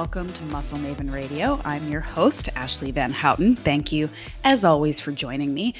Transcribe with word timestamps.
welcome 0.00 0.32
to 0.32 0.42
Muscle 0.44 0.78
Maven 0.78 1.12
Radio. 1.12 1.60
I'm 1.62 1.86
your 1.90 2.00
host, 2.00 2.48
Ashley 2.56 2.90
Van 2.90 3.10
Houten. 3.10 3.54
Thank 3.54 3.92
you, 3.92 4.08
as 4.44 4.64
always, 4.64 4.98
for 4.98 5.12
joining 5.12 5.52
me. 5.52 5.74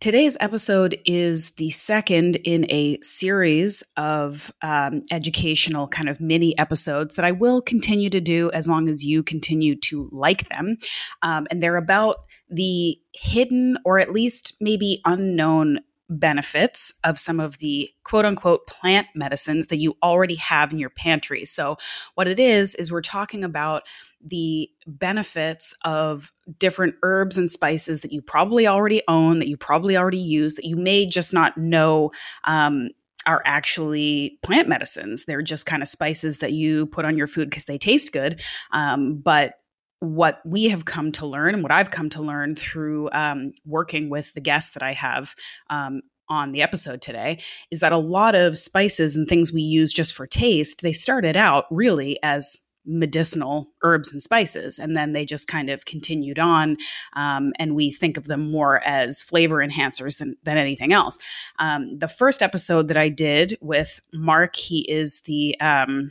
Today's 0.00 0.38
episode 0.40 0.98
is 1.04 1.50
the 1.56 1.68
second 1.68 2.36
in 2.44 2.64
a 2.70 2.96
series 3.02 3.84
of 3.98 4.50
um, 4.62 5.02
educational 5.12 5.86
kind 5.86 6.08
of 6.08 6.18
mini 6.18 6.56
episodes 6.56 7.16
that 7.16 7.26
I 7.26 7.32
will 7.32 7.60
continue 7.60 8.08
to 8.08 8.22
do 8.22 8.50
as 8.52 8.66
long 8.68 8.88
as 8.88 9.04
you 9.04 9.22
continue 9.22 9.76
to 9.80 10.08
like 10.12 10.48
them. 10.48 10.78
Um, 11.20 11.46
and 11.50 11.62
they're 11.62 11.76
about 11.76 12.24
the 12.48 12.96
hidden 13.12 13.76
or 13.84 13.98
at 13.98 14.12
least 14.12 14.56
maybe 14.62 15.02
unknown 15.04 15.80
benefits 16.08 16.94
of 17.04 17.18
some 17.18 17.40
of 17.40 17.58
the 17.58 17.90
quote 18.04 18.24
unquote 18.24 18.66
plant 18.66 19.06
medicines 19.14 19.66
that 19.68 19.76
you 19.76 19.96
already 20.02 20.36
have 20.36 20.72
in 20.72 20.78
your 20.78 20.90
pantry. 20.90 21.44
So, 21.44 21.76
what 22.14 22.28
it 22.28 22.40
is, 22.40 22.74
is 22.74 22.90
we're 22.90 23.00
talking 23.00 23.44
about 23.44 23.82
the 24.24 24.70
benefits 24.86 25.74
of 25.84 26.32
different 26.58 26.94
herbs 27.02 27.38
and 27.38 27.50
spices 27.50 28.00
that 28.00 28.12
you 28.12 28.22
probably 28.22 28.66
already 28.66 29.02
own, 29.08 29.38
that 29.38 29.48
you 29.48 29.56
probably 29.56 29.96
already 29.96 30.18
use, 30.18 30.54
that 30.54 30.66
you 30.66 30.76
may 30.76 31.06
just 31.06 31.32
not 31.32 31.56
know. 31.56 32.10
Um, 32.44 32.90
are 33.26 33.42
actually 33.44 34.38
plant 34.42 34.68
medicines. 34.68 35.26
They're 35.26 35.42
just 35.42 35.66
kind 35.66 35.82
of 35.82 35.88
spices 35.88 36.38
that 36.38 36.52
you 36.52 36.86
put 36.86 37.04
on 37.04 37.18
your 37.18 37.26
food 37.26 37.50
because 37.50 37.66
they 37.66 37.76
taste 37.76 38.14
good. 38.14 38.40
Um, 38.70 39.18
but 39.18 39.54
what 40.00 40.40
we 40.44 40.68
have 40.68 40.84
come 40.84 41.12
to 41.12 41.26
learn 41.26 41.54
and 41.54 41.62
what 41.62 41.72
I've 41.72 41.90
come 41.90 42.08
to 42.10 42.22
learn 42.22 42.54
through 42.54 43.10
um, 43.12 43.52
working 43.64 44.10
with 44.10 44.32
the 44.34 44.40
guests 44.40 44.74
that 44.74 44.82
I 44.82 44.92
have 44.92 45.34
um, 45.70 46.02
on 46.28 46.52
the 46.52 46.62
episode 46.62 47.00
today 47.00 47.40
is 47.70 47.80
that 47.80 47.92
a 47.92 47.98
lot 47.98 48.34
of 48.34 48.58
spices 48.58 49.16
and 49.16 49.26
things 49.26 49.52
we 49.52 49.62
use 49.62 49.92
just 49.92 50.14
for 50.14 50.26
taste, 50.26 50.82
they 50.82 50.92
started 50.92 51.36
out 51.36 51.64
really 51.70 52.18
as 52.22 52.56
medicinal 52.90 53.68
herbs 53.82 54.10
and 54.12 54.22
spices 54.22 54.78
and 54.78 54.96
then 54.96 55.12
they 55.12 55.24
just 55.24 55.46
kind 55.46 55.68
of 55.68 55.84
continued 55.84 56.38
on 56.38 56.76
um, 57.14 57.52
and 57.58 57.74
we 57.74 57.90
think 57.90 58.16
of 58.16 58.28
them 58.28 58.50
more 58.50 58.82
as 58.86 59.22
flavor 59.22 59.56
enhancers 59.56 60.18
than, 60.18 60.36
than 60.44 60.56
anything 60.56 60.92
else. 60.92 61.18
Um, 61.58 61.98
the 61.98 62.08
first 62.08 62.42
episode 62.42 62.88
that 62.88 62.96
i 62.96 63.10
did 63.10 63.58
with 63.60 64.00
mark 64.14 64.56
he 64.56 64.90
is 64.90 65.20
the 65.22 65.58
um, 65.60 66.10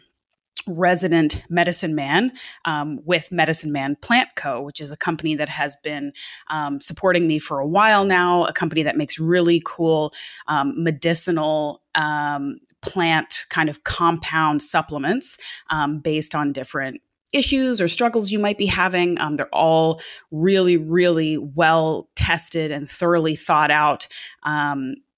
resident 0.67 1.43
medicine 1.49 1.95
man 1.95 2.31
um, 2.65 2.99
with 3.05 3.31
Medicine 3.31 3.71
Man 3.71 3.95
Plant 3.95 4.29
Co., 4.35 4.61
which 4.61 4.81
is 4.81 4.91
a 4.91 4.97
company 4.97 5.35
that 5.35 5.49
has 5.49 5.75
been 5.77 6.13
um, 6.49 6.79
supporting 6.81 7.27
me 7.27 7.39
for 7.39 7.59
a 7.59 7.67
while 7.67 8.05
now, 8.05 8.45
a 8.45 8.53
company 8.53 8.83
that 8.83 8.97
makes 8.97 9.19
really 9.19 9.61
cool 9.65 10.13
um, 10.47 10.73
medicinal 10.81 11.81
um, 11.95 12.57
plant 12.81 13.45
kind 13.49 13.69
of 13.69 13.83
compound 13.83 14.61
supplements 14.61 15.37
um, 15.69 15.99
based 15.99 16.35
on 16.35 16.51
different 16.51 17.01
issues 17.33 17.81
or 17.81 17.87
struggles 17.87 18.31
you 18.31 18.39
might 18.39 18.57
be 18.57 18.65
having. 18.65 19.19
Um, 19.19 19.35
they're 19.35 19.53
all 19.53 20.01
really, 20.31 20.77
really 20.77 21.37
well 21.37 22.09
tested 22.15 22.71
and 22.71 22.89
thoroughly 22.89 23.35
thought 23.35 23.71
out. 23.71 24.07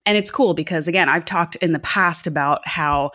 and 0.06 0.18
it's 0.18 0.32
cool 0.32 0.56
because, 0.56 0.88
again, 0.88 1.08
I've 1.08 1.26
talked 1.26 1.56
in 1.58 1.72
the 1.72 1.80
past 1.80 2.26
about 2.26 2.68
how 2.68 3.12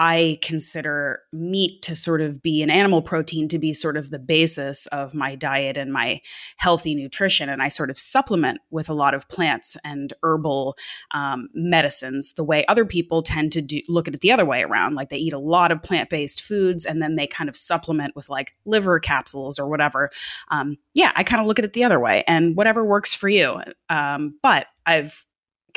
I 0.00 0.38
consider 0.42 1.22
meat 1.32 1.82
to 1.82 1.96
sort 1.96 2.20
of 2.20 2.40
be 2.40 2.62
an 2.62 2.70
animal 2.70 3.02
protein 3.02 3.48
to 3.48 3.58
be 3.58 3.72
sort 3.72 3.96
of 3.96 4.10
the 4.10 4.20
basis 4.20 4.86
of 4.86 5.12
my 5.12 5.34
diet 5.34 5.76
and 5.76 5.92
my 5.92 6.20
healthy 6.56 6.94
nutrition. 6.94 7.48
And 7.48 7.60
I 7.60 7.66
sort 7.66 7.90
of 7.90 7.98
supplement 7.98 8.60
with 8.70 8.88
a 8.88 8.94
lot 8.94 9.12
of 9.12 9.28
plants 9.28 9.76
and 9.84 10.12
herbal 10.22 10.76
um, 11.10 11.48
medicines 11.52 12.34
the 12.34 12.44
way 12.44 12.64
other 12.66 12.84
people 12.84 13.24
tend 13.24 13.50
to 13.52 13.60
do, 13.60 13.80
look 13.88 14.06
at 14.06 14.14
it 14.14 14.20
the 14.20 14.30
other 14.30 14.44
way 14.44 14.62
around. 14.62 14.94
Like 14.94 15.08
they 15.08 15.16
eat 15.16 15.32
a 15.32 15.40
lot 15.40 15.72
of 15.72 15.82
plant 15.82 16.10
based 16.10 16.42
foods 16.42 16.86
and 16.86 17.02
then 17.02 17.16
they 17.16 17.26
kind 17.26 17.50
of 17.50 17.56
supplement 17.56 18.14
with 18.14 18.28
like 18.28 18.54
liver 18.64 19.00
capsules 19.00 19.58
or 19.58 19.68
whatever. 19.68 20.10
Um, 20.52 20.76
yeah, 20.94 21.10
I 21.16 21.24
kind 21.24 21.40
of 21.40 21.48
look 21.48 21.58
at 21.58 21.64
it 21.64 21.72
the 21.72 21.82
other 21.82 21.98
way 21.98 22.22
and 22.28 22.54
whatever 22.54 22.84
works 22.84 23.14
for 23.14 23.28
you. 23.28 23.60
Um, 23.88 24.38
but 24.44 24.68
I've 24.86 25.26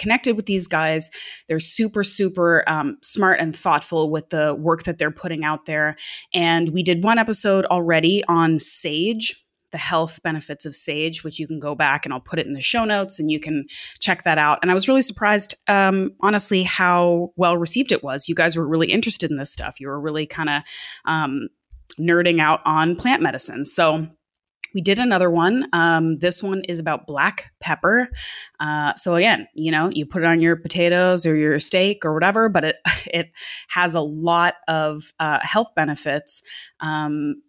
connected 0.02 0.36
with 0.36 0.48
these 0.48 0.68
guys. 0.68 1.10
They're 1.48 1.60
super, 1.60 2.04
super 2.04 2.64
um, 2.68 2.98
smart 3.04 3.40
and 3.40 3.56
thoughtful 3.56 4.10
with 4.10 4.30
the 4.30 4.56
work 4.56 4.84
that 4.84 4.98
they're 4.98 5.12
putting 5.12 5.46
out 5.46 5.66
there. 5.66 5.96
And 6.34 6.70
we 6.70 6.84
did 6.84 7.04
one 7.04 7.20
episode 7.20 7.66
already 7.66 8.24
on 8.28 8.58
sage. 8.58 9.46
The 9.72 9.78
health 9.78 10.20
benefits 10.22 10.66
of 10.66 10.76
sage, 10.76 11.24
which 11.24 11.40
you 11.40 11.48
can 11.48 11.58
go 11.58 11.76
back 11.76 12.06
and 12.06 12.14
I'll 12.14 12.20
put 12.20 12.40
it 12.40 12.46
in 12.46 12.52
the 12.52 12.60
show 12.60 12.84
notes 12.84 13.22
and 13.22 13.32
you 13.32 13.40
can 13.40 13.68
check 14.00 14.24
that 14.24 14.38
out. 14.38 14.60
And 14.62 14.70
I 14.70 14.74
was 14.74 14.90
really 14.90 15.02
surprised, 15.02 15.56
um, 15.70 16.12
honestly, 16.20 16.64
how 16.64 17.32
well 17.38 17.56
received 17.56 17.94
it 17.94 18.04
was. 18.04 18.28
You 18.28 18.36
guys 18.36 18.58
were 18.58 18.68
really 18.68 18.92
interested 18.92 19.32
in 19.32 19.38
this 19.38 19.50
stuff. 19.50 19.80
You 19.80 19.88
were 19.88 20.02
really 20.02 20.26
kind 20.26 20.50
of 20.50 20.64
um, 21.06 21.48
nerding 21.98 22.42
out 22.42 22.60
on 22.66 22.98
plant 22.98 23.22
medicine. 23.22 23.64
So, 23.64 24.08
we 24.74 24.82
did 24.82 25.00
another 25.00 25.30
one. 25.30 25.68
Um, 25.74 26.18
this 26.20 26.42
one 26.42 26.64
is 26.68 26.80
about 26.80 27.08
black 27.08 27.52
pepper. 27.60 28.10
Uh, 28.60 28.94
so 28.96 29.16
again, 29.16 29.48
you 29.54 29.72
know, 29.72 29.90
you 29.90 30.06
put 30.06 30.24
it 30.24 30.28
on 30.28 30.42
your 30.42 30.56
potatoes 30.56 31.26
or 31.26 31.36
your 31.36 31.60
steak 31.60 32.06
or 32.06 32.14
whatever, 32.14 32.50
but 32.50 32.64
it 32.64 32.76
it 33.14 33.32
has 33.70 33.94
a 33.94 34.02
lot 34.02 34.56
of 34.68 35.04
uh, 35.20 35.40
health 35.42 35.74
benefits. 35.76 36.44
Um, 36.80 37.42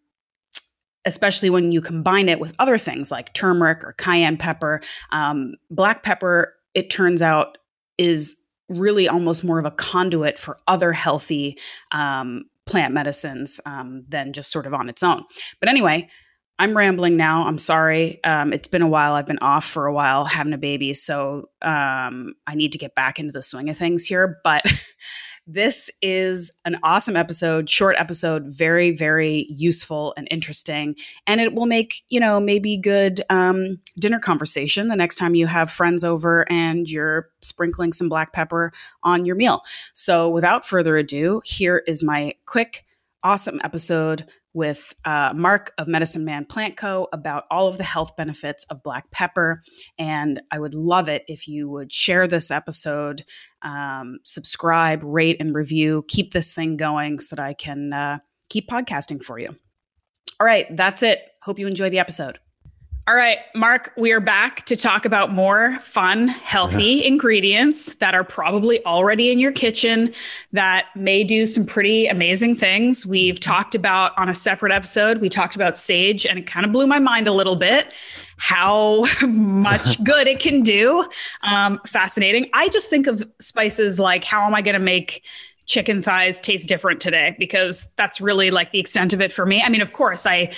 especially 1.05 1.51
when 1.51 1.73
you 1.73 1.81
combine 1.81 2.29
it 2.29 2.39
with 2.39 2.55
other 2.61 2.79
things 2.79 3.11
like 3.11 3.33
turmeric 3.35 3.83
or 3.83 3.93
cayenne 3.95 4.37
pepper. 4.37 4.81
Um, 5.11 5.55
black 5.69 6.05
pepper, 6.05 6.55
it 6.75 6.91
turns 6.91 7.21
out, 7.21 7.59
is 7.99 8.37
really 8.69 9.09
almost 9.09 9.45
more 9.45 9.59
of 9.59 9.65
a 9.65 9.71
conduit 9.71 10.39
for 10.39 10.59
other 10.69 10.93
healthy 10.93 11.59
um, 11.91 12.45
plant 12.67 12.95
medicines 12.95 13.61
um, 13.67 14.05
than 14.09 14.33
just 14.33 14.51
sort 14.51 14.67
of 14.67 14.75
on 14.75 14.89
its 14.89 15.03
own. 15.03 15.25
But 15.61 15.69
anyway, 15.69 16.09
I'm 16.63 16.77
rambling 16.77 17.17
now. 17.17 17.45
I'm 17.49 17.59
sorry. 17.59 18.23
Um, 18.23 18.53
it's 18.53 18.69
been 18.69 18.83
a 18.83 18.87
while. 18.87 19.15
I've 19.15 19.27
been 19.27 19.41
off 19.41 19.65
for 19.65 19.87
a 19.87 19.93
while 19.93 20.25
having 20.25 20.53
a 20.53 20.59
baby. 20.59 20.95
So 20.95 21.49
um, 21.61 22.35
I 22.47 22.55
need 22.55 22.71
to 22.71 22.79
get 22.79 22.95
back 22.95 23.19
into 23.19 23.33
the 23.33 23.43
swing 23.43 23.69
of 23.69 23.77
things 23.77 24.07
here. 24.07 24.39
But 24.45 24.63
this 25.49 25.91
is 26.03 26.57
an 26.65 26.79
awesome 26.85 27.17
episode, 27.17 27.69
short 27.69 27.97
episode, 27.99 28.45
very, 28.47 28.93
very 28.93 29.49
useful 29.51 30.15
and 30.17 30.29
interesting. 30.31 30.95
And 31.27 31.41
it 31.41 31.53
will 31.53 31.67
make, 31.67 32.03
you 32.11 32.21
know, 32.21 32.39
maybe 32.39 32.77
good 32.77 33.23
um, 33.29 33.81
dinner 33.99 34.21
conversation 34.21 34.87
the 34.87 34.95
next 34.95 35.17
time 35.17 35.35
you 35.35 35.49
have 35.49 35.69
friends 35.69 36.05
over 36.05 36.49
and 36.49 36.89
you're 36.89 37.29
sprinkling 37.41 37.93
some 37.93 38.09
black 38.09 38.33
pepper 38.33 38.71
on 39.03 39.27
your 39.27 39.35
meal. 39.35 39.63
So 39.95 40.29
without 40.29 40.65
further 40.65 40.97
ado, 40.97 41.43
here 41.45 41.83
is 41.89 42.05
my 42.05 42.35
quick, 42.47 42.85
awesome 43.25 43.61
episode 43.65 44.27
with 44.55 44.95
uh, 45.05 45.33
Mark 45.35 45.73
of 45.79 45.89
Medicine 45.89 46.25
Man 46.25 46.45
Plant 46.45 46.77
Co. 46.77 47.09
about 47.13 47.45
all 47.51 47.69
of 47.69 47.79
the 47.79 47.85
health 47.85 48.17
benefits 48.17 48.65
of 48.65 48.83
black 48.83 49.11
pepper. 49.11 49.61
And 49.99 50.41
I 50.51 50.59
would 50.59 50.75
love 50.75 51.09
it 51.09 51.25
if 51.27 51.49
you 51.49 51.69
would 51.69 51.93
share 51.93 52.27
this 52.27 52.51
episode, 52.51 53.25
um, 53.63 54.19
subscribe, 54.25 55.03
rate, 55.03 55.39
and 55.41 55.55
review. 55.55 56.05
Keep 56.09 56.33
this 56.33 56.53
thing 56.53 56.77
going 56.77 57.19
so 57.19 57.37
that 57.37 57.43
I 57.43 57.55
can 57.55 57.93
uh, 57.93 58.19
keep 58.49 58.69
podcasting 58.69 59.23
for 59.23 59.39
you. 59.39 59.49
All 60.39 60.47
right, 60.47 60.67
that's 60.77 61.03
it. 61.03 61.21
Hope 61.43 61.59
you 61.59 61.67
enjoy 61.67 61.91
the 61.91 61.99
episode. 61.99 62.39
All 63.09 63.17
right, 63.17 63.39
Mark, 63.57 63.93
we 63.97 64.13
are 64.13 64.21
back 64.21 64.65
to 64.67 64.77
talk 64.77 65.05
about 65.05 65.33
more 65.33 65.77
fun, 65.81 66.29
healthy 66.29 67.05
ingredients 67.05 67.97
that 67.97 68.15
are 68.15 68.23
probably 68.23 68.85
already 68.87 69.33
in 69.33 69.41
your 69.41 69.51
kitchen 69.51 70.15
that 70.53 70.87
may 70.95 71.25
do 71.25 71.45
some 71.45 71.67
pretty 71.67 72.07
amazing 72.07 72.55
things. 72.55 73.05
We've 73.05 73.41
talked 73.41 73.75
about 73.75 74.17
on 74.17 74.29
a 74.29 74.35
separate 74.35 74.71
episode, 74.71 75.19
we 75.19 75.29
talked 75.29 75.57
about 75.57 75.77
sage, 75.77 76.25
and 76.27 76.39
it 76.39 76.47
kind 76.47 76.65
of 76.65 76.71
blew 76.71 76.87
my 76.87 77.01
mind 77.01 77.27
a 77.27 77.33
little 77.33 77.57
bit 77.57 77.93
how 78.37 79.05
much 79.27 80.03
good 80.05 80.29
it 80.29 80.39
can 80.39 80.63
do. 80.63 81.05
Um, 81.43 81.81
fascinating. 81.85 82.51
I 82.55 82.69
just 82.69 82.89
think 82.89 83.09
of 83.09 83.25
spices 83.41 83.99
like 83.99 84.23
how 84.23 84.47
am 84.47 84.55
I 84.55 84.63
going 84.63 84.75
to 84.75 84.81
make 84.81 85.25
chicken 85.73 86.03
thighs 86.03 86.39
taste 86.39 86.69
different 86.69 87.01
today 87.01 87.35
because 87.39 87.95
that's 87.95 88.21
really 88.21 88.51
like 88.51 88.73
the 88.73 88.79
extent 88.79 89.15
of 89.15 89.23
it 89.23 89.33
for 89.33 89.47
me. 89.47 89.63
I 89.63 89.71
mean, 89.71 89.81
of 89.81 89.95
course, 89.95 90.27
I 90.27 90.51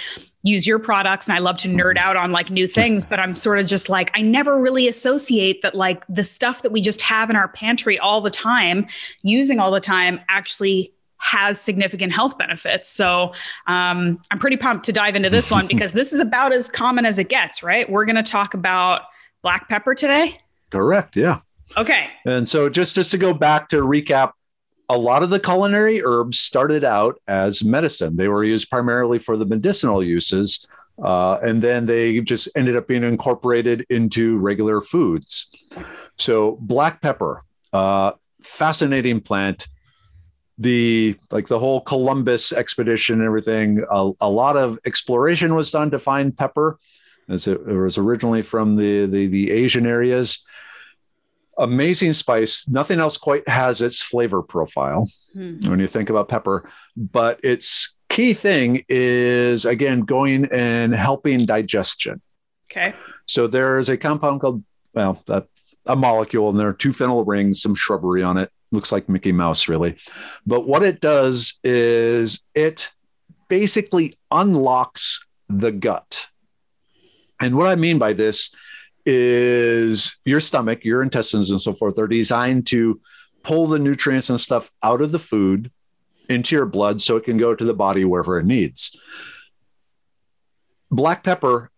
use 0.42 0.66
your 0.66 0.80
products 0.80 1.28
and 1.28 1.36
I 1.36 1.38
love 1.38 1.56
to 1.58 1.68
nerd 1.68 1.96
out 1.96 2.16
on 2.16 2.32
like 2.32 2.50
new 2.50 2.66
things, 2.66 3.04
but 3.04 3.20
I'm 3.20 3.36
sort 3.36 3.60
of 3.60 3.66
just 3.66 3.88
like, 3.88 4.10
I 4.14 4.22
never 4.22 4.58
really 4.58 4.88
associate 4.88 5.62
that 5.62 5.76
like 5.76 6.04
the 6.08 6.24
stuff 6.24 6.62
that 6.62 6.72
we 6.72 6.80
just 6.80 7.00
have 7.02 7.30
in 7.30 7.36
our 7.36 7.46
pantry 7.46 7.96
all 7.96 8.20
the 8.20 8.30
time, 8.30 8.88
using 9.22 9.60
all 9.60 9.70
the 9.70 9.78
time, 9.78 10.20
actually 10.28 10.92
has 11.18 11.60
significant 11.60 12.10
health 12.10 12.36
benefits. 12.36 12.90
So 12.90 13.34
um, 13.68 14.20
I'm 14.32 14.40
pretty 14.40 14.56
pumped 14.56 14.84
to 14.86 14.92
dive 14.92 15.14
into 15.14 15.30
this 15.30 15.48
one 15.48 15.66
because 15.68 15.92
this 15.92 16.12
is 16.12 16.18
about 16.18 16.52
as 16.52 16.68
common 16.68 17.06
as 17.06 17.20
it 17.20 17.28
gets, 17.28 17.62
right? 17.62 17.88
We're 17.88 18.04
going 18.04 18.16
to 18.16 18.24
talk 18.24 18.54
about 18.54 19.02
black 19.42 19.68
pepper 19.68 19.94
today. 19.94 20.38
Correct. 20.70 21.14
Yeah. 21.14 21.38
Okay. 21.76 22.08
And 22.26 22.48
so 22.48 22.68
just 22.68 22.96
just 22.96 23.12
to 23.12 23.18
go 23.18 23.32
back 23.32 23.68
to 23.68 23.76
recap 23.76 24.32
a 24.88 24.98
lot 24.98 25.22
of 25.22 25.30
the 25.30 25.40
culinary 25.40 26.02
herbs 26.02 26.38
started 26.38 26.84
out 26.84 27.20
as 27.26 27.64
medicine. 27.64 28.16
They 28.16 28.28
were 28.28 28.44
used 28.44 28.68
primarily 28.70 29.18
for 29.18 29.36
the 29.36 29.46
medicinal 29.46 30.02
uses, 30.02 30.66
uh, 31.02 31.38
and 31.42 31.62
then 31.62 31.86
they 31.86 32.20
just 32.20 32.48
ended 32.54 32.76
up 32.76 32.86
being 32.86 33.02
incorporated 33.02 33.84
into 33.88 34.38
regular 34.38 34.80
foods. 34.80 35.50
So, 36.16 36.58
black 36.60 37.00
pepper, 37.00 37.42
uh, 37.72 38.12
fascinating 38.42 39.20
plant. 39.20 39.66
the 40.58 41.16
like 41.30 41.48
the 41.48 41.58
whole 41.58 41.80
Columbus 41.80 42.52
expedition 42.52 43.16
and 43.16 43.24
everything, 43.24 43.84
a, 43.90 44.12
a 44.20 44.30
lot 44.30 44.56
of 44.56 44.78
exploration 44.86 45.54
was 45.54 45.70
done 45.70 45.90
to 45.90 45.98
find 45.98 46.36
pepper, 46.36 46.78
as 47.28 47.48
it, 47.48 47.60
it 47.66 47.76
was 47.76 47.98
originally 47.98 48.42
from 48.42 48.76
the, 48.76 49.06
the 49.06 49.26
the 49.26 49.50
Asian 49.50 49.86
areas. 49.86 50.44
Amazing 51.58 52.12
spice. 52.14 52.68
Nothing 52.68 52.98
else 53.00 53.16
quite 53.16 53.48
has 53.48 53.80
its 53.80 54.02
flavor 54.02 54.42
profile 54.42 55.08
Hmm. 55.32 55.58
when 55.68 55.78
you 55.78 55.86
think 55.86 56.10
about 56.10 56.28
pepper, 56.28 56.68
but 56.96 57.38
its 57.44 57.94
key 58.08 58.34
thing 58.34 58.84
is 58.88 59.64
again 59.64 60.00
going 60.00 60.46
and 60.52 60.94
helping 60.94 61.46
digestion. 61.46 62.20
Okay. 62.70 62.94
So 63.26 63.46
there's 63.46 63.88
a 63.88 63.96
compound 63.96 64.40
called, 64.40 64.64
well, 64.94 65.22
that, 65.26 65.46
a 65.86 65.94
molecule, 65.96 66.48
and 66.50 66.58
there 66.58 66.68
are 66.68 66.72
two 66.74 66.90
phenyl 66.90 67.24
rings, 67.26 67.60
some 67.62 67.74
shrubbery 67.74 68.22
on 68.22 68.36
it. 68.38 68.50
Looks 68.72 68.90
like 68.90 69.08
Mickey 69.08 69.32
Mouse, 69.32 69.68
really. 69.68 69.96
But 70.46 70.66
what 70.66 70.82
it 70.82 71.00
does 71.00 71.60
is 71.62 72.42
it 72.54 72.90
basically 73.48 74.14
unlocks 74.30 75.24
the 75.48 75.70
gut. 75.70 76.28
And 77.40 77.56
what 77.56 77.66
I 77.68 77.76
mean 77.76 77.98
by 77.98 78.12
this 78.14 78.54
is 79.06 80.18
your 80.24 80.40
stomach, 80.40 80.84
your 80.84 81.02
intestines, 81.02 81.50
and 81.50 81.60
so 81.60 81.72
forth 81.72 81.98
are 81.98 82.08
designed 82.08 82.66
to 82.68 83.00
pull 83.42 83.66
the 83.66 83.78
nutrients 83.78 84.30
and 84.30 84.40
stuff 84.40 84.70
out 84.82 85.02
of 85.02 85.12
the 85.12 85.18
food 85.18 85.70
into 86.28 86.56
your 86.56 86.66
blood 86.66 87.02
so 87.02 87.16
it 87.16 87.24
can 87.24 87.36
go 87.36 87.54
to 87.54 87.64
the 87.64 87.74
body 87.74 88.04
wherever 88.04 88.38
it 88.38 88.46
needs. 88.46 88.98
Black 90.90 91.22
pepper 91.22 91.70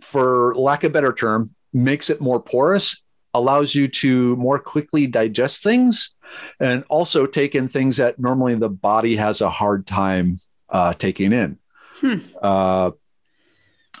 for 0.00 0.54
lack 0.54 0.84
of 0.84 0.90
a 0.90 0.92
better 0.92 1.12
term, 1.12 1.54
makes 1.72 2.10
it 2.10 2.20
more 2.20 2.40
porous, 2.40 3.02
allows 3.34 3.74
you 3.74 3.88
to 3.88 4.36
more 4.36 4.58
quickly 4.58 5.06
digest 5.06 5.62
things, 5.62 6.16
and 6.60 6.84
also 6.88 7.26
take 7.26 7.54
in 7.54 7.68
things 7.68 7.96
that 7.98 8.18
normally 8.18 8.54
the 8.54 8.68
body 8.68 9.16
has 9.16 9.40
a 9.40 9.50
hard 9.50 9.86
time 9.86 10.38
uh, 10.68 10.92
taking 10.94 11.32
in. 11.32 11.58
Hmm. 11.96 12.18
Uh, 12.40 12.92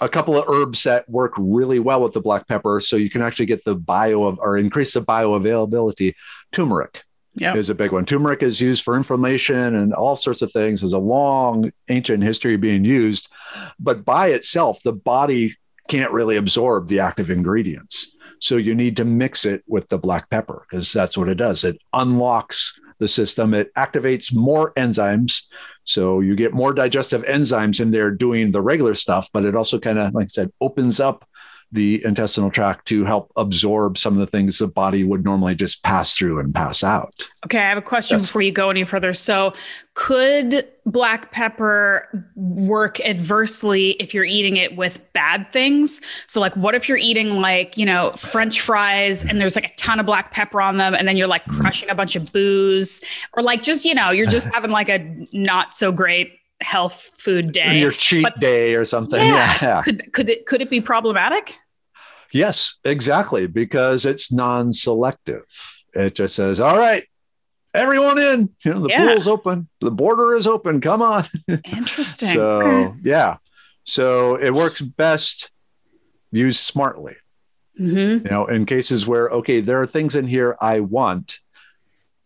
a 0.00 0.08
couple 0.08 0.36
of 0.36 0.44
herbs 0.48 0.82
that 0.82 1.08
work 1.08 1.32
really 1.36 1.78
well 1.78 2.02
with 2.02 2.12
the 2.12 2.20
black 2.20 2.46
pepper, 2.48 2.80
so 2.80 2.96
you 2.96 3.10
can 3.10 3.22
actually 3.22 3.46
get 3.46 3.64
the 3.64 3.74
bio 3.74 4.24
of 4.24 4.38
or 4.40 4.56
increase 4.56 4.92
the 4.94 5.00
bioavailability. 5.00 6.14
Turmeric 6.52 7.02
Yeah. 7.34 7.54
is 7.56 7.70
a 7.70 7.74
big 7.74 7.92
one. 7.92 8.04
Turmeric 8.04 8.42
is 8.42 8.60
used 8.60 8.82
for 8.82 8.96
inflammation 8.96 9.74
and 9.74 9.92
all 9.92 10.16
sorts 10.16 10.42
of 10.42 10.52
things. 10.52 10.80
Has 10.80 10.92
a 10.92 10.98
long 10.98 11.70
ancient 11.88 12.22
history 12.22 12.54
of 12.54 12.60
being 12.60 12.84
used, 12.84 13.28
but 13.78 14.04
by 14.04 14.28
itself, 14.28 14.80
the 14.82 14.92
body 14.92 15.54
can't 15.88 16.12
really 16.12 16.36
absorb 16.36 16.88
the 16.88 17.00
active 17.00 17.30
ingredients. 17.30 18.14
So 18.38 18.56
you 18.56 18.74
need 18.74 18.96
to 18.98 19.04
mix 19.04 19.46
it 19.46 19.62
with 19.66 19.88
the 19.88 19.98
black 19.98 20.28
pepper 20.30 20.66
because 20.68 20.92
that's 20.92 21.16
what 21.16 21.28
it 21.28 21.36
does. 21.36 21.64
It 21.64 21.78
unlocks 21.92 22.78
the 22.98 23.08
system. 23.08 23.54
It 23.54 23.72
activates 23.74 24.34
more 24.34 24.72
enzymes. 24.74 25.46
So 25.86 26.20
you 26.20 26.34
get 26.34 26.52
more 26.52 26.74
digestive 26.74 27.22
enzymes 27.22 27.80
in 27.80 27.92
there 27.92 28.10
doing 28.10 28.50
the 28.50 28.60
regular 28.60 28.94
stuff, 28.94 29.30
but 29.32 29.44
it 29.44 29.54
also 29.54 29.78
kind 29.78 29.98
of, 29.98 30.12
like 30.14 30.24
I 30.24 30.28
said, 30.28 30.52
opens 30.60 30.98
up 30.98 31.28
the 31.72 32.02
intestinal 32.04 32.50
tract 32.50 32.86
to 32.88 33.04
help 33.04 33.32
absorb 33.36 33.98
some 33.98 34.14
of 34.14 34.20
the 34.20 34.26
things 34.26 34.58
the 34.58 34.68
body 34.68 35.02
would 35.04 35.24
normally 35.24 35.54
just 35.54 35.82
pass 35.82 36.14
through 36.16 36.38
and 36.38 36.54
pass 36.54 36.84
out. 36.84 37.12
Okay, 37.44 37.58
I 37.58 37.68
have 37.68 37.78
a 37.78 37.82
question 37.82 38.18
Yes. 38.18 38.28
before 38.28 38.42
you 38.42 38.52
go 38.52 38.70
any 38.70 38.84
further. 38.84 39.12
So, 39.12 39.52
could 39.94 40.68
black 40.84 41.32
pepper 41.32 42.08
work 42.36 43.00
adversely 43.00 43.90
if 43.92 44.12
you're 44.14 44.24
eating 44.24 44.56
it 44.58 44.76
with 44.76 45.00
bad 45.12 45.50
things? 45.52 46.00
So, 46.26 46.40
like, 46.40 46.54
what 46.56 46.74
if 46.74 46.88
you're 46.88 46.98
eating 46.98 47.40
like, 47.40 47.76
you 47.76 47.86
know, 47.86 48.10
French 48.10 48.60
fries 48.60 49.24
and 49.24 49.40
there's 49.40 49.56
like 49.56 49.64
a 49.64 49.74
ton 49.76 49.98
of 49.98 50.06
black 50.06 50.32
pepper 50.32 50.60
on 50.60 50.76
them, 50.76 50.94
and 50.94 51.06
then 51.08 51.16
you're 51.16 51.26
like 51.26 51.44
Mm-hmm. 51.46 51.60
crushing 51.60 51.90
a 51.90 51.94
bunch 51.94 52.14
of 52.16 52.32
booze, 52.32 53.02
or 53.36 53.42
like 53.42 53.62
just, 53.62 53.84
you 53.84 53.94
know, 53.94 54.10
you're 54.10 54.26
just 54.26 54.48
having 54.52 54.70
like 54.70 54.88
a 54.88 55.26
not 55.32 55.74
so 55.74 55.92
great 55.92 56.32
health 56.62 56.94
food 57.18 57.52
day. 57.52 57.78
Your 57.78 57.92
cheat 57.92 58.22
But- 58.22 58.40
day 58.40 58.74
or 58.74 58.84
something. 58.84 59.20
Yeah. 59.20 59.56
yeah. 59.62 59.82
Could 59.82 60.12
could 60.12 60.28
it 60.28 60.46
could 60.46 60.62
it 60.62 60.70
be 60.70 60.80
problematic? 60.80 61.54
Yes, 62.32 62.78
exactly, 62.84 63.46
because 63.46 64.04
it's 64.04 64.32
non-selective. 64.32 65.42
It 65.94 66.14
just 66.14 66.34
says, 66.34 66.58
"All 66.60 66.76
right, 66.76 67.04
everyone 67.72 68.18
in. 68.18 68.50
You 68.64 68.74
know, 68.74 68.80
the 68.80 68.88
Yeah. 68.88 69.06
pool's 69.06 69.28
open, 69.28 69.68
the 69.80 69.90
border 69.90 70.34
is 70.34 70.46
open. 70.46 70.80
Come 70.80 71.02
on." 71.02 71.24
Interesting. 71.72 72.28
so 72.40 72.94
yeah, 73.02 73.36
so 73.84 74.34
it 74.36 74.52
works 74.54 74.80
best 74.80 75.50
used 76.32 76.60
smartly. 76.60 77.16
Mhm. 77.80 78.24
You 78.24 78.30
know, 78.30 78.46
in 78.46 78.66
cases 78.66 79.06
where 79.06 79.28
okay, 79.28 79.60
there 79.60 79.80
are 79.80 79.86
things 79.86 80.16
in 80.16 80.26
here 80.26 80.56
I 80.60 80.80
want, 80.80 81.38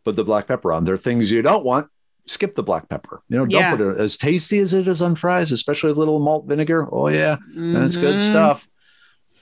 put 0.05 0.17
the 0.17 0.25
black 0.25 0.47
pepper 0.47 0.73
on. 0.73 0.85
There 0.85 0.94
are 0.94 0.99
things 0.99 1.31
you 1.31 1.43
don't 1.43 1.65
want. 1.65 1.88
Skip 2.31 2.55
the 2.55 2.62
black 2.62 2.88
pepper. 2.88 3.21
You 3.29 3.38
know, 3.38 3.44
don't 3.47 3.77
put 3.77 3.81
it 3.81 3.99
as 3.99 4.17
tasty 4.17 4.61
as 4.61 4.73
it 4.73 4.87
is 4.87 5.03
on 5.03 5.17
fries, 5.17 5.50
especially 5.50 5.91
a 5.91 5.94
little 5.94 6.21
malt 6.21 6.47
vinegar. 6.47 6.88
Oh 6.94 7.09
yeah, 7.09 7.38
that's 7.73 7.97
good 7.97 8.17
Mhm. 8.17 8.21
stuff. 8.21 8.69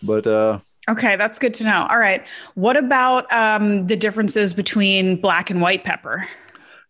But 0.03 0.27
uh 0.27 0.61
Okay, 0.89 1.17
that's 1.17 1.39
good 1.39 1.53
to 1.55 1.65
know. 1.65 1.87
All 1.91 1.99
right. 1.99 2.27
What 2.55 2.79
about 2.79 3.31
um, 3.31 3.87
the 3.89 3.95
differences 3.97 4.55
between 4.55 5.21
black 5.21 5.51
and 5.51 5.61
white 5.61 5.85
pepper? 5.85 6.27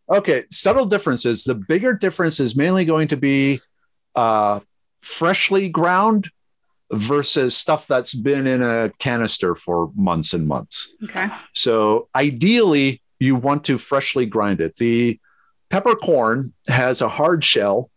Okay, 0.08 0.44
subtle 0.52 0.86
differences. 0.86 1.42
The 1.42 1.56
bigger 1.56 1.94
difference 1.94 2.38
is 2.38 2.54
mainly 2.54 2.84
going 2.84 3.08
to 3.08 3.16
be 3.16 3.58
uh, 4.14 4.60
freshly 5.00 5.68
ground 5.68 6.30
versus 6.92 7.56
stuff 7.56 7.88
that's 7.88 8.14
been 8.14 8.46
in 8.46 8.62
a 8.62 8.92
canister 9.00 9.56
for 9.56 9.90
months 9.96 10.32
and 10.32 10.46
months. 10.46 10.94
Okay. 11.02 11.28
So 11.54 12.08
ideally, 12.14 13.02
you 13.18 13.34
want 13.34 13.64
to 13.64 13.76
freshly 13.78 14.26
grind 14.26 14.60
it. 14.60 14.76
The 14.76 15.18
peppercorn 15.70 16.52
has 16.68 17.00
a 17.00 17.08
hard 17.08 17.44
shell 17.44 17.90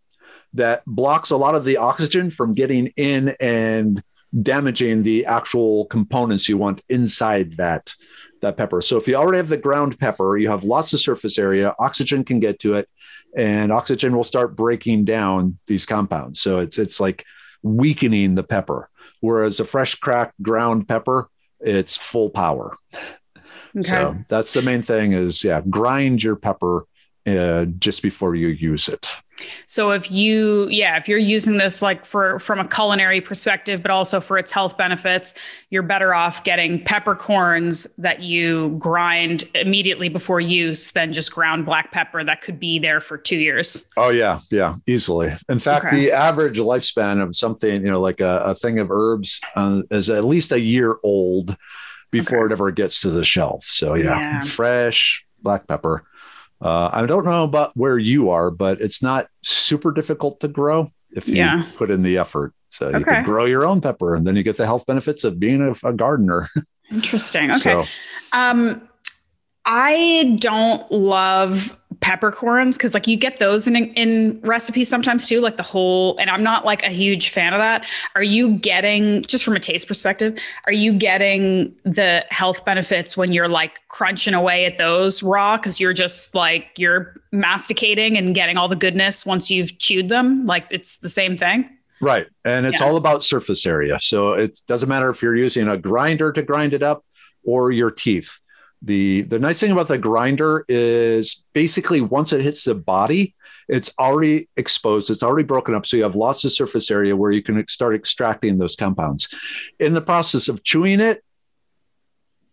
that 0.53 0.83
blocks 0.85 1.31
a 1.31 1.37
lot 1.37 1.55
of 1.55 1.65
the 1.65 1.77
oxygen 1.77 2.29
from 2.29 2.53
getting 2.53 2.87
in 2.97 3.35
and 3.39 4.03
damaging 4.41 5.03
the 5.03 5.25
actual 5.25 5.85
components 5.85 6.47
you 6.47 6.57
want 6.57 6.81
inside 6.89 7.57
that 7.57 7.93
that 8.41 8.57
pepper. 8.57 8.81
So 8.81 8.97
if 8.97 9.07
you 9.07 9.15
already 9.15 9.37
have 9.37 9.49
the 9.49 9.57
ground 9.57 9.99
pepper, 9.99 10.37
you 10.37 10.49
have 10.49 10.63
lots 10.63 10.93
of 10.93 10.99
surface 10.99 11.37
area, 11.37 11.75
oxygen 11.77 12.23
can 12.23 12.39
get 12.39 12.59
to 12.59 12.73
it 12.73 12.89
and 13.35 13.71
oxygen 13.71 14.15
will 14.15 14.23
start 14.23 14.55
breaking 14.55 15.05
down 15.05 15.59
these 15.67 15.85
compounds. 15.85 16.41
So 16.41 16.59
it's 16.59 16.77
it's 16.77 16.99
like 16.99 17.25
weakening 17.61 18.35
the 18.35 18.43
pepper. 18.43 18.89
Whereas 19.19 19.59
a 19.59 19.65
fresh 19.65 19.95
cracked 19.95 20.41
ground 20.41 20.87
pepper, 20.87 21.29
it's 21.59 21.95
full 21.95 22.29
power. 22.29 22.75
Okay. 23.77 23.83
So 23.83 24.17
that's 24.27 24.53
the 24.53 24.61
main 24.61 24.81
thing 24.81 25.13
is 25.13 25.43
yeah, 25.43 25.61
grind 25.69 26.23
your 26.23 26.35
pepper 26.35 26.85
uh, 27.27 27.65
just 27.79 28.01
before 28.01 28.35
you 28.35 28.47
use 28.49 28.87
it. 28.87 29.15
So 29.65 29.89
if 29.89 30.11
you, 30.11 30.67
yeah, 30.69 30.97
if 30.97 31.07
you're 31.07 31.17
using 31.17 31.57
this 31.57 31.81
like 31.81 32.05
for 32.05 32.37
from 32.37 32.59
a 32.59 32.67
culinary 32.67 33.21
perspective, 33.21 33.81
but 33.81 33.89
also 33.89 34.19
for 34.19 34.37
its 34.37 34.51
health 34.51 34.77
benefits, 34.77 35.33
you're 35.71 35.81
better 35.81 36.13
off 36.13 36.43
getting 36.43 36.83
peppercorns 36.83 37.85
that 37.95 38.21
you 38.21 38.75
grind 38.77 39.45
immediately 39.55 40.09
before 40.09 40.39
use 40.41 40.91
than 40.91 41.11
just 41.11 41.33
ground 41.33 41.65
black 41.65 41.91
pepper 41.91 42.23
that 42.23 42.41
could 42.41 42.59
be 42.59 42.77
there 42.77 42.99
for 42.99 43.17
two 43.17 43.37
years. 43.37 43.91
Oh 43.97 44.09
yeah, 44.09 44.39
yeah, 44.51 44.75
easily. 44.85 45.33
In 45.49 45.57
fact, 45.57 45.85
Okay. 45.87 45.95
the 45.95 46.11
average 46.11 46.59
lifespan 46.59 47.19
of 47.19 47.35
something, 47.35 47.81
you 47.81 47.89
know, 47.91 48.01
like 48.01 48.19
a, 48.21 48.43
a 48.45 48.53
thing 48.55 48.77
of 48.77 48.91
herbs, 48.91 49.41
uh, 49.55 49.81
is 49.89 50.11
at 50.11 50.23
least 50.23 50.51
a 50.51 50.59
year 50.59 50.97
old 51.03 51.55
before 52.11 52.39
Okay. 52.45 52.45
it 52.47 52.51
ever 52.51 52.69
gets 52.69 53.01
to 53.01 53.09
the 53.09 53.25
shelf. 53.25 53.65
So 53.65 53.95
yeah, 53.95 54.19
Yeah. 54.19 54.41
fresh 54.41 55.25
black 55.41 55.65
pepper. 55.67 56.03
Uh, 56.61 56.89
I 56.93 57.05
don't 57.05 57.25
know 57.25 57.43
about 57.43 57.71
where 57.75 57.97
you 57.97 58.29
are, 58.29 58.51
but 58.51 58.79
it's 58.81 59.01
not 59.01 59.27
super 59.43 59.91
difficult 59.91 60.39
to 60.41 60.47
grow 60.47 60.91
if 61.11 61.27
you 61.27 61.35
Yeah. 61.35 61.65
put 61.75 61.89
in 61.89 62.03
the 62.03 62.17
effort. 62.17 62.53
So 62.69 62.95
you 62.95 63.03
can 63.03 63.23
grow 63.25 63.45
your 63.45 63.65
own 63.65 63.81
pepper, 63.81 64.15
and 64.15 64.25
then 64.25 64.35
you 64.35 64.43
get 64.43 64.55
the 64.57 64.65
health 64.65 64.85
benefits 64.85 65.23
of 65.23 65.39
being 65.39 65.61
a, 65.61 65.87
a 65.87 65.91
gardener. 65.93 66.49
Interesting. 66.91 67.49
Okay. 67.51 67.59
So 67.59 67.85
Um, 68.31 68.87
I 69.65 70.37
don't 70.39 70.89
love 70.91 71.77
peppercorns 72.01 72.77
because 72.77 72.93
like 72.93 73.07
you 73.07 73.15
get 73.15 73.37
those 73.37 73.67
in 73.67 73.75
in 73.75 74.39
recipes 74.41 74.89
sometimes 74.89 75.27
too, 75.29 75.39
like 75.39 75.57
the 75.57 75.63
whole. 75.63 76.17
And 76.17 76.29
I'm 76.29 76.43
not 76.43 76.65
like 76.65 76.83
a 76.83 76.89
huge 76.89 77.29
fan 77.29 77.53
of 77.53 77.59
that. 77.59 77.87
Are 78.15 78.23
you 78.23 78.57
getting 78.57 79.21
just 79.23 79.43
from 79.45 79.55
a 79.55 79.59
taste 79.59 79.87
perspective? 79.87 80.37
Are 80.65 80.73
you 80.73 80.93
getting 80.93 81.73
the 81.83 82.25
health 82.29 82.65
benefits 82.65 83.15
when 83.15 83.31
you're 83.31 83.47
like 83.47 83.79
crunching 83.87 84.33
away 84.33 84.65
at 84.65 84.77
those 84.77 85.23
raw 85.23 85.57
because 85.57 85.79
you're 85.79 85.93
just 85.93 86.35
like 86.35 86.67
you're 86.75 87.15
masticating 87.31 88.17
and 88.17 88.33
getting 88.35 88.57
all 88.57 88.67
the 88.67 88.75
goodness 88.75 89.25
once 89.25 89.49
you've 89.49 89.77
chewed 89.77 90.09
them? 90.09 90.45
Like 90.47 90.65
it's 90.71 90.99
the 90.99 91.09
same 91.09 91.37
thing. 91.37 91.69
Right. 92.01 92.25
And 92.43 92.65
it's 92.65 92.81
Yeah. 92.81 92.87
all 92.87 92.97
about 92.97 93.23
surface 93.23 93.63
area. 93.65 93.99
So 93.99 94.33
it 94.33 94.59
doesn't 94.67 94.89
matter 94.89 95.09
if 95.11 95.21
you're 95.21 95.35
using 95.35 95.67
a 95.67 95.77
grinder 95.77 96.31
to 96.31 96.41
grind 96.41 96.73
it 96.73 96.81
up 96.81 97.05
or 97.43 97.71
your 97.71 97.91
teeth. 97.91 98.39
The 98.81 99.21
the 99.21 99.39
nice 99.39 99.59
thing 99.59 99.71
about 99.71 99.87
the 99.87 99.97
grinder 99.97 100.65
is 100.67 101.45
basically 101.53 102.01
once 102.01 102.33
it 102.33 102.41
hits 102.41 102.63
the 102.63 102.73
body, 102.73 103.35
it's 103.67 103.91
already 103.99 104.49
exposed, 104.57 105.09
it's 105.09 105.23
already 105.23 105.45
broken 105.45 105.75
up. 105.75 105.85
So 105.85 105.97
you 105.97 106.03
have 106.03 106.15
lots 106.15 106.43
of 106.45 106.51
surface 106.51 106.89
area 106.89 107.15
where 107.15 107.31
you 107.31 107.43
can 107.43 107.67
start 107.67 107.93
extracting 107.93 108.57
those 108.57 108.75
compounds. 108.75 109.29
In 109.79 109.93
the 109.93 110.01
process 110.01 110.49
of 110.49 110.63
chewing 110.63 110.99
it, 110.99 111.23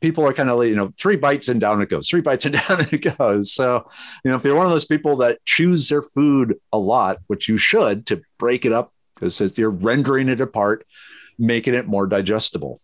people 0.00 0.25
are 0.25 0.32
kind 0.32 0.50
of 0.50 0.64
you 0.64 0.76
know 0.76 0.92
three 0.99 1.16
bites 1.16 1.49
and 1.49 1.61
down 1.61 1.80
it 1.80 1.88
goes 1.88 2.08
three 2.08 2.20
bites 2.20 2.47
and 2.47 2.54
down 2.68 2.80
it 2.92 3.16
goes 3.18 3.52
so 3.52 3.88
you 4.25 4.30
know 4.30 4.37
if 4.37 4.44
you're 4.44 4.56
one 4.56 4.66
of 4.66 4.73
those 4.73 4.85
people 4.85 5.16
that 5.16 5.44
chews 5.44 5.88
their 5.88 6.02
food 6.02 6.58
a 6.73 6.78
lot 6.78 7.18
which 7.26 7.49
you 7.49 7.56
should 7.56 8.06
to 8.06 8.20
break 8.38 8.64
it 8.64 8.73
up 8.73 8.92
because 9.14 9.40
you're 9.58 9.70
rendering 9.70 10.28
it 10.28 10.40
apart 10.40 10.87
making 11.38 11.75
it 11.75 11.87
more 11.87 12.06
digestible 12.06 12.80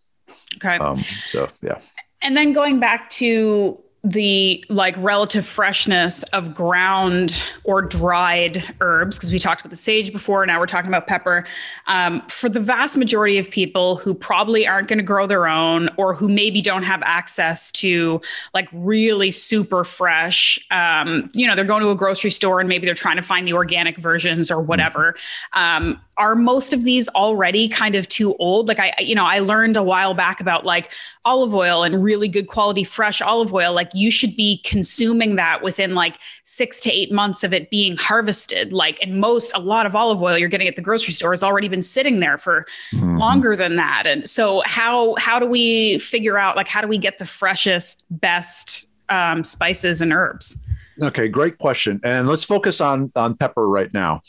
okay 0.56 0.76
um, 0.78 0.96
so 0.96 1.48
yeah 1.62 1.78
and 2.24 2.36
then 2.36 2.52
going 2.52 2.80
back 2.80 3.08
to 3.10 3.78
the 4.04 4.62
like 4.68 4.94
relative 4.98 5.46
freshness 5.46 6.22
of 6.24 6.54
ground 6.54 7.42
or 7.64 7.80
dried 7.80 8.62
herbs 8.82 9.18
because 9.18 9.32
we 9.32 9.38
talked 9.38 9.62
about 9.62 9.70
the 9.70 9.76
sage 9.76 10.12
before 10.12 10.44
now 10.44 10.60
we're 10.60 10.66
talking 10.66 10.90
about 10.90 11.06
pepper 11.06 11.46
um, 11.86 12.20
for 12.28 12.50
the 12.50 12.60
vast 12.60 12.98
majority 12.98 13.38
of 13.38 13.50
people 13.50 13.96
who 13.96 14.12
probably 14.12 14.66
aren't 14.66 14.88
going 14.88 14.98
to 14.98 15.04
grow 15.04 15.26
their 15.26 15.48
own 15.48 15.88
or 15.96 16.12
who 16.12 16.28
maybe 16.28 16.60
don't 16.60 16.82
have 16.82 17.02
access 17.02 17.72
to 17.72 18.20
like 18.52 18.68
really 18.72 19.30
super 19.30 19.84
fresh 19.84 20.58
um, 20.70 21.26
you 21.32 21.46
know 21.46 21.54
they're 21.54 21.64
going 21.64 21.82
to 21.82 21.90
a 21.90 21.94
grocery 21.94 22.30
store 22.30 22.60
and 22.60 22.68
maybe 22.68 22.84
they're 22.84 22.94
trying 22.94 23.16
to 23.16 23.22
find 23.22 23.48
the 23.48 23.54
organic 23.54 23.96
versions 23.96 24.50
or 24.50 24.60
whatever. 24.60 25.14
Um, 25.54 25.98
are 26.18 26.36
most 26.36 26.72
of 26.72 26.84
these 26.84 27.08
already 27.10 27.68
kind 27.68 27.94
of 27.94 28.06
too 28.08 28.36
old? 28.36 28.68
Like 28.68 28.78
i 28.78 28.92
you 28.98 29.14
know 29.14 29.24
i 29.24 29.38
learned 29.38 29.76
a 29.76 29.82
while 29.82 30.14
back 30.14 30.40
about 30.40 30.64
like 30.64 30.92
olive 31.24 31.54
oil 31.54 31.82
and 31.82 32.02
really 32.02 32.28
good 32.28 32.48
quality 32.48 32.84
fresh 32.84 33.20
olive 33.22 33.52
oil 33.52 33.72
like 33.72 33.90
you 33.94 34.10
should 34.10 34.36
be 34.36 34.60
consuming 34.64 35.36
that 35.36 35.62
within 35.62 35.94
like 35.94 36.16
6 36.42 36.80
to 36.80 36.92
8 36.92 37.12
months 37.12 37.44
of 37.44 37.52
it 37.52 37.70
being 37.70 37.96
harvested 37.96 38.72
like 38.72 38.98
and 39.02 39.20
most 39.20 39.54
a 39.56 39.60
lot 39.60 39.86
of 39.86 39.94
olive 39.96 40.22
oil 40.22 40.36
you're 40.36 40.48
getting 40.48 40.68
at 40.68 40.76
the 40.76 40.82
grocery 40.82 41.12
store 41.12 41.32
has 41.32 41.42
already 41.42 41.68
been 41.68 41.82
sitting 41.82 42.20
there 42.20 42.38
for 42.38 42.66
mm-hmm. 42.92 43.16
longer 43.18 43.56
than 43.56 43.76
that 43.76 44.06
and 44.06 44.28
so 44.28 44.62
how 44.66 45.14
how 45.18 45.38
do 45.38 45.46
we 45.46 45.98
figure 45.98 46.38
out 46.38 46.56
like 46.56 46.68
how 46.68 46.80
do 46.80 46.88
we 46.88 46.98
get 46.98 47.18
the 47.18 47.26
freshest 47.26 48.06
best 48.10 48.88
um, 49.08 49.44
spices 49.44 50.00
and 50.00 50.12
herbs 50.12 50.66
okay 51.02 51.28
great 51.28 51.58
question 51.58 52.00
and 52.04 52.28
let's 52.28 52.44
focus 52.44 52.80
on 52.80 53.10
on 53.16 53.36
pepper 53.36 53.68
right 53.68 53.92
now 53.92 54.22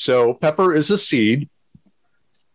so 0.00 0.32
pepper 0.32 0.74
is 0.74 0.90
a 0.90 0.96
seed. 0.96 1.50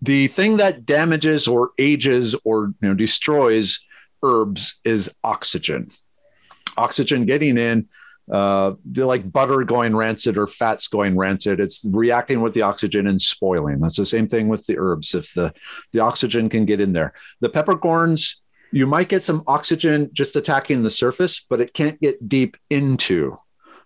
The 0.01 0.27
thing 0.27 0.57
that 0.57 0.86
damages 0.86 1.48
or 1.48 1.72
ages 1.77 2.36
or 2.43 2.74
you 2.81 2.89
know 2.89 2.93
destroys 2.93 3.86
herbs 4.24 4.79
is 4.84 5.15
oxygen. 5.24 5.89
Oxygen 6.77 7.25
getting 7.25 7.58
in, 7.58 7.88
uh, 8.32 8.74
they're 8.86 9.05
like 9.05 9.32
butter 9.32 9.63
going 9.63 9.96
rancid 9.96 10.38
or 10.38 10.48
fats 10.48 10.88
going 10.88 11.15
rancid. 11.15 11.60
It's 11.60 11.86
reacting 11.86 12.41
with 12.41 12.53
the 12.53 12.63
oxygen 12.63 13.08
and 13.08 13.22
spoiling. 13.22 13.79
That's 13.79 13.98
the 13.98 14.05
same 14.05 14.27
thing 14.27 14.48
with 14.48 14.65
the 14.65 14.77
herbs. 14.77 15.13
If 15.13 15.34
the 15.34 15.53
the 15.91 16.00
oxygen 16.00 16.50
can 16.50 16.65
get 16.65 16.82
in 16.82 16.94
there, 16.94 17.13
the 17.39 17.50
peppercorns 17.50 18.41
you 18.72 18.88
might 18.88 19.08
get 19.08 19.24
some 19.24 19.44
oxygen 19.48 20.10
just 20.12 20.36
attacking 20.36 20.84
the 20.84 20.89
surface, 20.89 21.46
but 21.50 21.62
it 21.62 21.74
can't 21.74 22.00
get 22.01 22.27
deep 22.27 22.58
into 22.70 23.38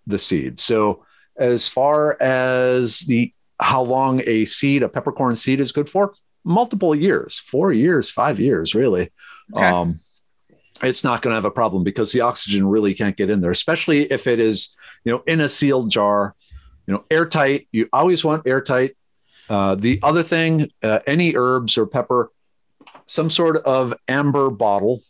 the 0.08 0.18
seed. 0.18 0.60
So 0.60 1.06
as 1.38 1.68
far 1.68 2.18
as 2.22 3.02
the 3.02 3.32
how 3.60 3.84
long 3.84 4.22
a 4.26 4.46
seed, 4.46 4.84
a 4.84 4.90
peppercorn 4.90 5.36
seed, 5.36 5.60
is 5.60 5.72
good 5.72 5.90
for? 5.90 6.16
Multiple 6.44 6.96
years, 6.96 7.38
four 7.38 7.72
years, 7.72 8.10
five 8.10 8.40
years, 8.40 8.74
really. 8.74 9.12
Okay. 9.54 9.66
Um, 9.66 10.00
it's 10.82 11.04
not 11.04 11.22
going 11.22 11.32
to 11.32 11.36
have 11.36 11.46
a 11.46 11.52
problem 11.52 11.84
because 11.84 12.12
the 12.12 12.22
oxygen 12.22 12.68
really 12.68 12.94
can't 12.94 13.18
get 13.18 13.30
in 13.30 13.42
there, 13.42 13.52
especially 13.52 14.04
if 14.04 14.28
it 14.28 14.40
is, 14.40 14.76
you 15.04 15.12
know, 15.12 15.24
in 15.28 15.42
a 15.42 15.50
sealed 15.50 15.92
jar, 15.92 16.36
you 16.88 16.94
know, 16.94 17.04
airtight. 17.12 17.68
You 17.72 17.90
always 17.92 18.24
want 18.24 18.48
airtight. 18.48 18.96
Uh, 19.50 19.76
the 19.76 20.00
other 20.04 20.24
thing, 20.24 20.72
uh, 20.84 21.00
any 21.08 21.36
herbs 21.36 21.78
or 21.78 21.86
pepper, 21.86 22.32
some 23.08 23.30
sort 23.30 23.58
of 23.58 23.94
amber 24.08 24.50
bottle, 24.50 25.02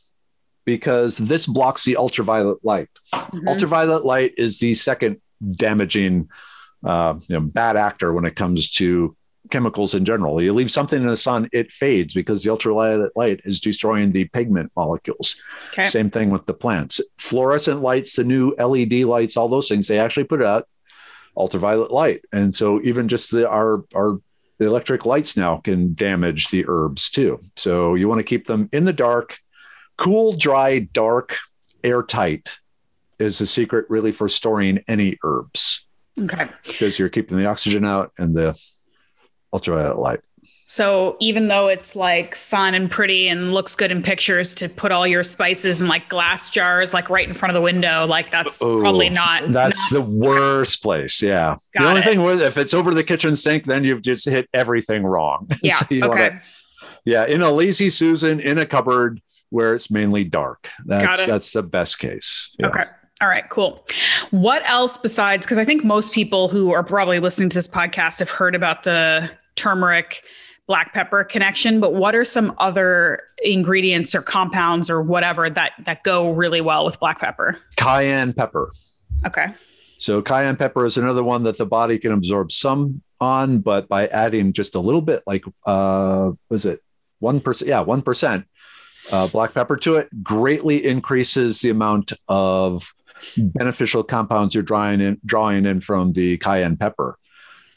because 0.65 1.17
this 1.17 1.45
blocks 1.45 1.83
the 1.83 1.97
ultraviolet 1.97 2.63
light. 2.63 2.89
Mm-hmm. 3.13 3.47
Ultraviolet 3.47 4.05
light 4.05 4.33
is 4.37 4.59
the 4.59 4.73
second 4.73 5.19
damaging 5.51 6.29
uh, 6.83 7.15
you 7.27 7.39
know, 7.39 7.41
bad 7.41 7.75
actor 7.75 8.13
when 8.13 8.25
it 8.25 8.35
comes 8.35 8.69
to 8.71 9.15
chemicals 9.49 9.93
in 9.95 10.05
general. 10.05 10.41
You 10.41 10.53
leave 10.53 10.71
something 10.71 11.01
in 11.01 11.07
the 11.07 11.15
sun, 11.15 11.49
it 11.51 11.71
fades 11.71 12.13
because 12.13 12.43
the 12.43 12.51
ultraviolet 12.51 13.11
light 13.15 13.41
is 13.45 13.59
destroying 13.59 14.11
the 14.11 14.25
pigment 14.25 14.71
molecules. 14.75 15.41
Okay. 15.69 15.85
Same 15.85 16.09
thing 16.09 16.29
with 16.29 16.45
the 16.45 16.53
plants. 16.53 17.01
Fluorescent 17.17 17.81
lights, 17.81 18.15
the 18.15 18.23
new 18.23 18.53
LED 18.57 19.05
lights, 19.05 19.37
all 19.37 19.49
those 19.49 19.69
things, 19.69 19.87
they 19.87 19.99
actually 19.99 20.25
put 20.25 20.43
out 20.43 20.67
ultraviolet 21.35 21.91
light. 21.91 22.23
And 22.31 22.53
so 22.53 22.81
even 22.81 23.07
just 23.07 23.31
the, 23.31 23.49
our, 23.49 23.85
our 23.95 24.19
the 24.59 24.67
electric 24.67 25.05
lights 25.05 25.37
now 25.37 25.57
can 25.57 25.95
damage 25.95 26.49
the 26.49 26.65
herbs 26.67 27.09
too. 27.09 27.39
So 27.55 27.95
you 27.95 28.09
want 28.09 28.19
to 28.19 28.25
keep 28.25 28.45
them 28.45 28.69
in 28.73 28.83
the 28.83 28.93
dark, 28.93 29.39
cool, 29.97 30.33
dry, 30.33 30.79
dark, 30.79 31.37
airtight 31.83 32.57
is 33.19 33.39
the 33.39 33.47
secret 33.47 33.85
really 33.89 34.11
for 34.11 34.27
storing 34.27 34.83
any 34.87 35.17
herbs. 35.23 35.87
Okay. 36.19 36.49
Because 36.67 36.99
you're 36.99 37.09
keeping 37.09 37.37
the 37.37 37.45
oxygen 37.45 37.85
out 37.85 38.11
and 38.17 38.35
the 38.35 38.59
ultraviolet 39.53 39.99
light. 39.99 40.19
So 40.65 41.17
even 41.19 41.47
though 41.47 41.67
it's 41.67 41.95
like 41.95 42.35
fun 42.35 42.75
and 42.75 42.91
pretty 42.91 43.27
and 43.27 43.53
looks 43.53 43.75
good 43.75 43.91
in 43.91 44.03
pictures 44.03 44.53
to 44.55 44.69
put 44.69 44.91
all 44.91 45.07
your 45.07 45.23
spices 45.23 45.81
in 45.81 45.87
like 45.87 46.09
glass 46.09 46.49
jars, 46.51 46.93
like 46.93 47.09
right 47.09 47.27
in 47.27 47.33
front 47.33 47.49
of 47.49 47.55
the 47.55 47.61
window, 47.61 48.05
like 48.05 48.29
that's 48.29 48.59
probably 48.59 49.09
not. 49.09 49.51
That's 49.51 49.91
not, 49.91 49.99
the 49.99 50.05
worst 50.05 50.83
place. 50.83 51.23
Yeah. 51.23 51.57
Got 51.73 51.81
the 51.81 51.89
only 51.89 52.01
it. 52.01 52.03
thing 52.03 52.21
was 52.21 52.41
if 52.41 52.57
it's 52.57 52.75
over 52.75 52.93
the 52.93 53.03
kitchen 53.03 53.35
sink, 53.35 53.65
then 53.65 53.83
you've 53.83 54.03
just 54.03 54.29
hit 54.29 54.47
everything 54.53 55.03
wrong. 55.03 55.47
Yeah. 55.61 55.75
so 55.75 55.85
okay. 55.85 56.07
Wanna, 56.07 56.41
yeah. 57.03 57.25
In 57.25 57.41
a 57.41 57.51
lazy 57.51 57.89
Susan 57.89 58.39
in 58.39 58.57
a 58.59 58.65
cupboard 58.65 59.21
where 59.49 59.73
it's 59.73 59.89
mainly 59.91 60.23
dark. 60.23 60.69
That's 60.85 61.25
that's 61.25 61.51
the 61.51 61.63
best 61.63 61.99
case. 61.99 62.55
Yeah. 62.59 62.67
Okay. 62.67 62.83
All 63.21 63.27
right, 63.27 63.47
cool. 63.49 63.85
What 64.31 64.67
else 64.69 64.97
besides, 64.97 65.45
because 65.45 65.57
I 65.57 65.65
think 65.65 65.83
most 65.83 66.13
people 66.13 66.47
who 66.47 66.71
are 66.71 66.83
probably 66.83 67.19
listening 67.19 67.49
to 67.49 67.55
this 67.55 67.67
podcast 67.67 68.19
have 68.19 68.29
heard 68.29 68.55
about 68.55 68.83
the 68.83 69.29
turmeric 69.55 70.23
black 70.67 70.93
pepper 70.93 71.23
connection, 71.23 71.79
but 71.79 71.95
what 71.95 72.15
are 72.15 72.23
some 72.23 72.53
other 72.59 73.23
ingredients 73.43 74.13
or 74.15 74.21
compounds 74.21 74.89
or 74.89 75.01
whatever 75.01 75.49
that 75.49 75.73
that 75.83 76.03
go 76.03 76.31
really 76.31 76.61
well 76.61 76.85
with 76.85 76.99
black 76.99 77.19
pepper? 77.19 77.57
Cayenne 77.75 78.33
pepper. 78.33 78.71
Okay. 79.25 79.47
So 79.97 80.21
cayenne 80.21 80.55
pepper 80.55 80.85
is 80.85 80.97
another 80.97 81.23
one 81.23 81.43
that 81.43 81.57
the 81.57 81.65
body 81.65 81.97
can 81.97 82.13
absorb 82.13 82.51
some 82.51 83.01
on, 83.19 83.59
but 83.59 83.89
by 83.89 84.07
adding 84.07 84.53
just 84.53 84.75
a 84.75 84.79
little 84.79 85.01
bit, 85.01 85.23
like 85.27 85.43
uh 85.65 86.31
was 86.49 86.65
it 86.65 86.81
one 87.17 87.41
percent? 87.41 87.67
Yeah, 87.67 87.81
one 87.81 88.01
percent 88.01 88.45
uh, 89.11 89.27
black 89.27 89.53
pepper 89.53 89.75
to 89.77 89.95
it, 89.95 90.23
greatly 90.23 90.85
increases 90.85 91.61
the 91.61 91.69
amount 91.69 92.13
of 92.27 92.93
beneficial 93.37 94.03
compounds 94.03 94.53
you're 94.53 94.63
drawing 94.63 95.01
in 95.01 95.19
drawing 95.25 95.65
in 95.65 95.81
from 95.81 96.13
the 96.13 96.37
cayenne 96.37 96.77
pepper. 96.77 97.17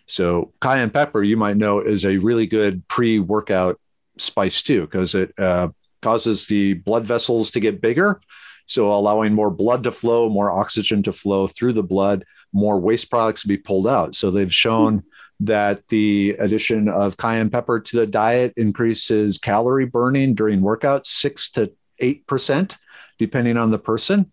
So 0.07 0.53
cayenne 0.61 0.91
pepper, 0.91 1.23
you 1.23 1.37
might 1.37 1.57
know, 1.57 1.81
is 1.81 2.05
a 2.05 2.19
really 2.19 2.47
good 2.47 2.87
pre-workout 2.89 3.81
spice 4.19 4.63
too, 4.63 4.83
because 4.83 5.15
it 5.15 5.33
uh, 5.39 5.69
causes 6.03 6.47
the 6.47 6.75
blood 6.75 7.05
vessels 7.05 7.51
to 7.53 7.61
get 7.61 7.81
bigger, 7.81 8.21
so 8.67 8.93
allowing 8.93 9.33
more 9.33 9.51
blood 9.51 9.85
to 9.85 9.93
flow, 9.93 10.29
more 10.29 10.51
oxygen 10.51 11.03
to 11.05 11.13
flow 11.13 11.47
through 11.47 11.73
the 11.73 11.83
blood, 11.83 12.25
more 12.53 12.79
waste 12.79 13.11
products 13.11 13.43
to 13.43 13.49
be 13.49 13.57
pulled 13.57 13.87
out. 13.87 14.15
So 14.15 14.31
they've 14.31 14.53
shown 14.53 15.03
that 15.41 15.89
the 15.89 16.37
addition 16.39 16.89
of 16.89 17.17
cayenne 17.17 17.51
pepper 17.51 17.81
to 17.81 17.97
the 17.97 18.07
diet 18.07 18.53
increases 18.57 19.39
calorie 19.39 19.87
burning 19.87 20.35
during 20.35 20.61
workouts 20.61 21.07
six 21.07 21.51
to 21.53 21.73
eight 22.01 22.27
percent, 22.27 22.77
depending 23.19 23.57
on 23.57 23.71
the 23.71 23.79
person 23.79 24.31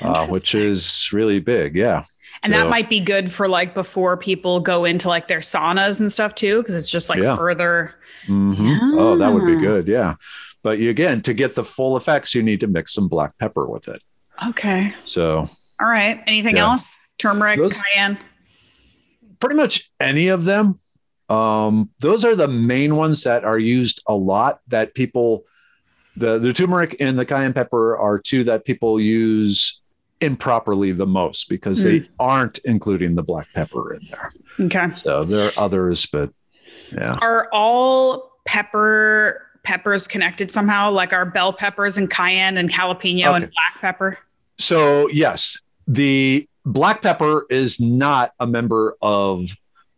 uh, 0.00 0.26
which 0.26 0.54
is 0.54 1.08
really 1.12 1.40
big. 1.40 1.76
Yeah. 1.76 2.04
And 2.42 2.52
so, 2.52 2.58
that 2.58 2.70
might 2.70 2.90
be 2.90 3.00
good 3.00 3.32
for 3.32 3.48
like 3.48 3.74
before 3.74 4.16
people 4.16 4.60
go 4.60 4.84
into 4.84 5.08
like 5.08 5.26
their 5.26 5.40
saunas 5.40 6.00
and 6.00 6.12
stuff 6.12 6.34
too, 6.34 6.60
because 6.62 6.74
it's 6.74 6.90
just 6.90 7.08
like 7.08 7.20
yeah. 7.20 7.34
further. 7.34 7.94
Mm-hmm. 8.26 8.66
Yeah. 8.66 8.78
Oh, 8.82 9.16
that 9.16 9.32
would 9.32 9.46
be 9.46 9.58
good. 9.58 9.88
Yeah. 9.88 10.16
But 10.62 10.78
you, 10.78 10.90
again, 10.90 11.22
to 11.22 11.32
get 11.32 11.54
the 11.54 11.64
full 11.64 11.96
effects, 11.96 12.34
you 12.34 12.42
need 12.42 12.60
to 12.60 12.66
mix 12.66 12.92
some 12.92 13.08
black 13.08 13.38
pepper 13.38 13.66
with 13.66 13.88
it. 13.88 14.02
Okay. 14.48 14.92
So, 15.04 15.46
all 15.80 15.88
right. 15.88 16.22
Anything 16.26 16.56
yeah. 16.56 16.64
else? 16.70 16.98
Turmeric, 17.18 17.58
those, 17.58 17.72
cayenne? 17.72 18.18
Pretty 19.40 19.56
much 19.56 19.90
any 19.98 20.28
of 20.28 20.44
them. 20.44 20.80
Um, 21.28 21.90
those 22.00 22.24
are 22.24 22.34
the 22.34 22.48
main 22.48 22.96
ones 22.96 23.24
that 23.24 23.44
are 23.44 23.58
used 23.58 24.02
a 24.06 24.14
lot 24.14 24.60
that 24.68 24.94
people, 24.94 25.44
the, 26.16 26.38
the 26.38 26.52
turmeric 26.52 26.96
and 27.00 27.18
the 27.18 27.24
cayenne 27.24 27.52
pepper 27.52 27.96
are 27.96 28.18
two 28.18 28.44
that 28.44 28.64
people 28.64 29.00
use 29.00 29.80
improperly 30.20 30.92
the 30.92 31.06
most 31.06 31.48
because 31.48 31.80
mm. 31.80 31.84
they 31.84 31.98
hmm. 31.98 32.12
aren't 32.18 32.58
including 32.64 33.14
the 33.14 33.22
black 33.22 33.48
pepper 33.54 33.94
in 33.94 34.00
there. 34.10 34.32
Okay. 34.60 34.90
So 34.92 35.22
there 35.22 35.48
are 35.48 35.52
others, 35.58 36.06
but 36.06 36.30
yeah. 36.92 37.14
Are 37.20 37.48
all 37.52 38.32
pepper 38.46 39.42
peppers 39.62 40.06
connected 40.06 40.50
somehow? 40.50 40.90
Like 40.90 41.12
are 41.12 41.26
bell 41.26 41.52
peppers 41.52 41.98
and 41.98 42.10
cayenne 42.10 42.56
and 42.56 42.70
jalapeno 42.70 43.26
okay. 43.26 43.34
and 43.36 43.44
black 43.44 43.80
pepper? 43.80 44.18
So 44.58 45.08
yes, 45.08 45.58
the 45.86 46.48
black 46.64 47.02
pepper 47.02 47.46
is 47.50 47.80
not 47.80 48.32
a 48.40 48.46
member 48.46 48.96
of 49.02 49.50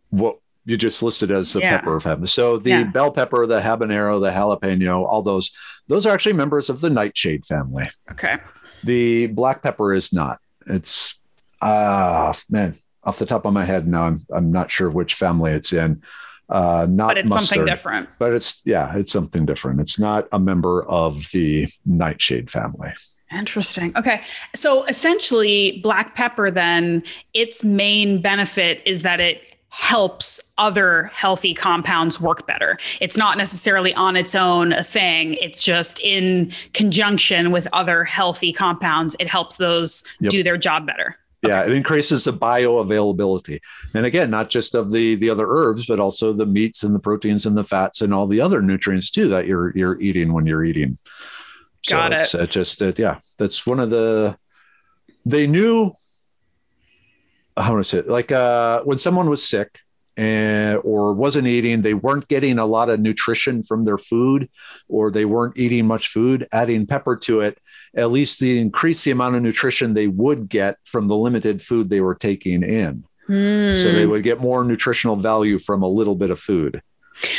what 0.09 0.37
you 0.65 0.77
just 0.77 1.01
listed 1.01 1.31
as 1.31 1.53
the 1.53 1.61
Yeah. 1.61 1.77
pepper 1.77 1.99
heaven. 1.99 2.27
So 2.27 2.57
the 2.57 2.69
Yeah. 2.69 2.83
bell 2.83 3.11
pepper, 3.11 3.47
the 3.47 3.61
habanero, 3.61 4.21
the 4.21 4.29
jalapeno, 4.29 5.05
all 5.05 5.21
those, 5.21 5.51
those 5.87 6.05
are 6.05 6.13
actually 6.13 6.33
members 6.33 6.69
of 6.69 6.81
the 6.81 6.89
nightshade 6.89 7.45
family. 7.45 7.89
Okay. 8.11 8.37
The 8.83 9.27
black 9.27 9.63
pepper 9.63 9.93
is 9.93 10.13
not. 10.13 10.39
It's 10.67 11.19
ah 11.61 12.33
man, 12.49 12.75
off 13.03 13.19
the 13.19 13.25
top 13.25 13.45
of 13.45 13.53
my 13.53 13.65
head 13.65 13.87
now, 13.87 14.03
I'm 14.03 14.19
I'm 14.33 14.51
not 14.51 14.71
sure 14.71 14.89
which 14.89 15.15
family 15.15 15.51
it's 15.51 15.73
in. 15.73 16.01
Uh, 16.49 16.87
not 16.89 17.09
But 17.09 17.17
it's 17.19 17.29
mustard, 17.29 17.47
something 17.47 17.65
different. 17.65 18.09
But 18.17 18.33
it's 18.33 18.61
yeah, 18.65 18.95
it's 18.95 19.11
something 19.11 19.45
different. 19.45 19.79
It's 19.81 19.99
not 19.99 20.27
a 20.31 20.39
member 20.39 20.83
of 20.83 21.29
the 21.31 21.67
nightshade 21.85 22.49
family. 22.49 22.91
Interesting. 23.31 23.95
Okay. 23.95 24.23
So 24.55 24.85
essentially, 24.85 25.79
black 25.83 26.15
pepper, 26.15 26.49
then, 26.49 27.03
its 27.33 27.63
main 27.63 28.21
benefit 28.21 28.81
is 28.85 29.03
that 29.03 29.19
it 29.19 29.58
helps 29.69 30.53
other 30.57 31.11
healthy 31.13 31.53
compounds 31.53 32.19
work 32.19 32.45
better. 32.47 32.77
It's 33.01 33.17
not 33.17 33.37
necessarily 33.37 33.93
on 33.93 34.15
its 34.15 34.35
own 34.35 34.73
a 34.73 34.83
thing, 34.83 35.35
it's 35.35 35.63
just 35.63 35.99
in 36.01 36.51
conjunction 36.73 37.51
with 37.51 37.67
other 37.73 38.03
healthy 38.03 38.51
compounds. 38.51 39.15
It 39.19 39.27
helps 39.27 39.57
those 39.57 40.03
Yep. 40.19 40.31
do 40.31 40.43
their 40.43 40.57
job 40.57 40.85
better. 40.85 41.17
Yeah, 41.41 41.63
it 41.63 41.71
increases 41.71 42.25
the 42.25 42.33
bioavailability. 42.33 43.59
And 43.95 44.05
again, 44.05 44.29
not 44.29 44.49
just 44.49 44.75
of 44.75 44.91
the 44.91 45.15
the 45.15 45.29
other 45.29 45.47
herbs, 45.47 45.87
but 45.87 45.99
also 45.99 46.33
the 46.33 46.45
meats 46.45 46.83
and 46.83 46.93
the 46.93 46.99
proteins 46.99 47.45
and 47.45 47.57
the 47.57 47.63
fats 47.63 48.01
and 48.01 48.13
all 48.13 48.27
the 48.27 48.41
other 48.41 48.61
nutrients 48.61 49.09
too 49.09 49.29
that 49.29 49.47
you're 49.47 49.75
you're 49.77 50.01
eating 50.01 50.33
when 50.33 50.45
you're 50.45 50.65
eating. 50.65 50.97
Got 51.89 52.11
it's, 52.11 52.35
it 52.35 52.49
just 52.49 52.81
uh, 52.81 52.91
yeah, 52.97 53.19
that's 53.37 53.65
one 53.65 53.79
of 53.79 53.89
the 53.89 54.37
they 55.25 55.47
knew 55.47 55.93
how 57.59 57.75
to 57.77 57.83
say 57.83 57.99
it? 57.99 58.07
Like 58.07 58.31
uh 58.31 58.81
when 58.83 58.97
someone 58.97 59.29
was 59.29 59.47
sick 59.47 59.79
and 60.17 60.81
or 60.83 61.13
wasn't 61.13 61.47
eating 61.47 61.81
they 61.81 61.93
weren't 61.93 62.27
getting 62.27 62.57
a 62.59 62.65
lot 62.65 62.89
of 62.89 62.99
nutrition 62.99 63.63
from 63.63 63.83
their 63.83 63.97
food 63.97 64.49
or 64.87 65.11
they 65.11 65.25
weren't 65.25 65.57
eating 65.57 65.85
much 65.85 66.09
food 66.09 66.47
adding 66.51 66.85
pepper 66.85 67.15
to 67.15 67.39
it 67.41 67.57
at 67.95 68.11
least 68.11 68.39
they 68.39 68.57
increased 68.57 69.05
the 69.05 69.11
amount 69.11 69.35
of 69.35 69.41
nutrition 69.41 69.93
they 69.93 70.07
would 70.07 70.49
get 70.49 70.77
from 70.83 71.07
the 71.07 71.15
limited 71.15 71.61
food 71.61 71.89
they 71.89 72.01
were 72.01 72.15
taking 72.15 72.63
in. 72.63 73.03
So 73.75 73.91
they 73.91 74.05
Hmm. 74.05 74.11
would 74.11 74.23
get 74.23 74.39
more 74.39 74.63
nutritional 74.63 75.15
value 75.15 75.59
from 75.59 75.83
a 75.83 75.87
little 75.87 76.15
bit 76.15 76.31
of 76.31 76.39
food. 76.39 76.81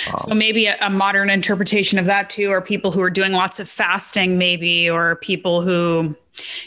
Um, 0.09 0.17
So 0.19 0.35
maybe 0.35 0.67
a, 0.67 0.77
a 0.81 0.91
modern 0.91 1.31
interpretation 1.31 1.99
of 1.99 2.05
that 2.07 2.31
too 2.31 2.51
are 2.51 2.61
people 2.61 2.91
who 2.93 3.01
are 3.01 3.11
doing 3.11 3.33
lots 3.33 3.59
of 3.61 3.69
fasting, 3.69 4.39
maybe, 4.39 4.89
or 4.91 5.17
people 5.17 5.63
who, 5.63 6.17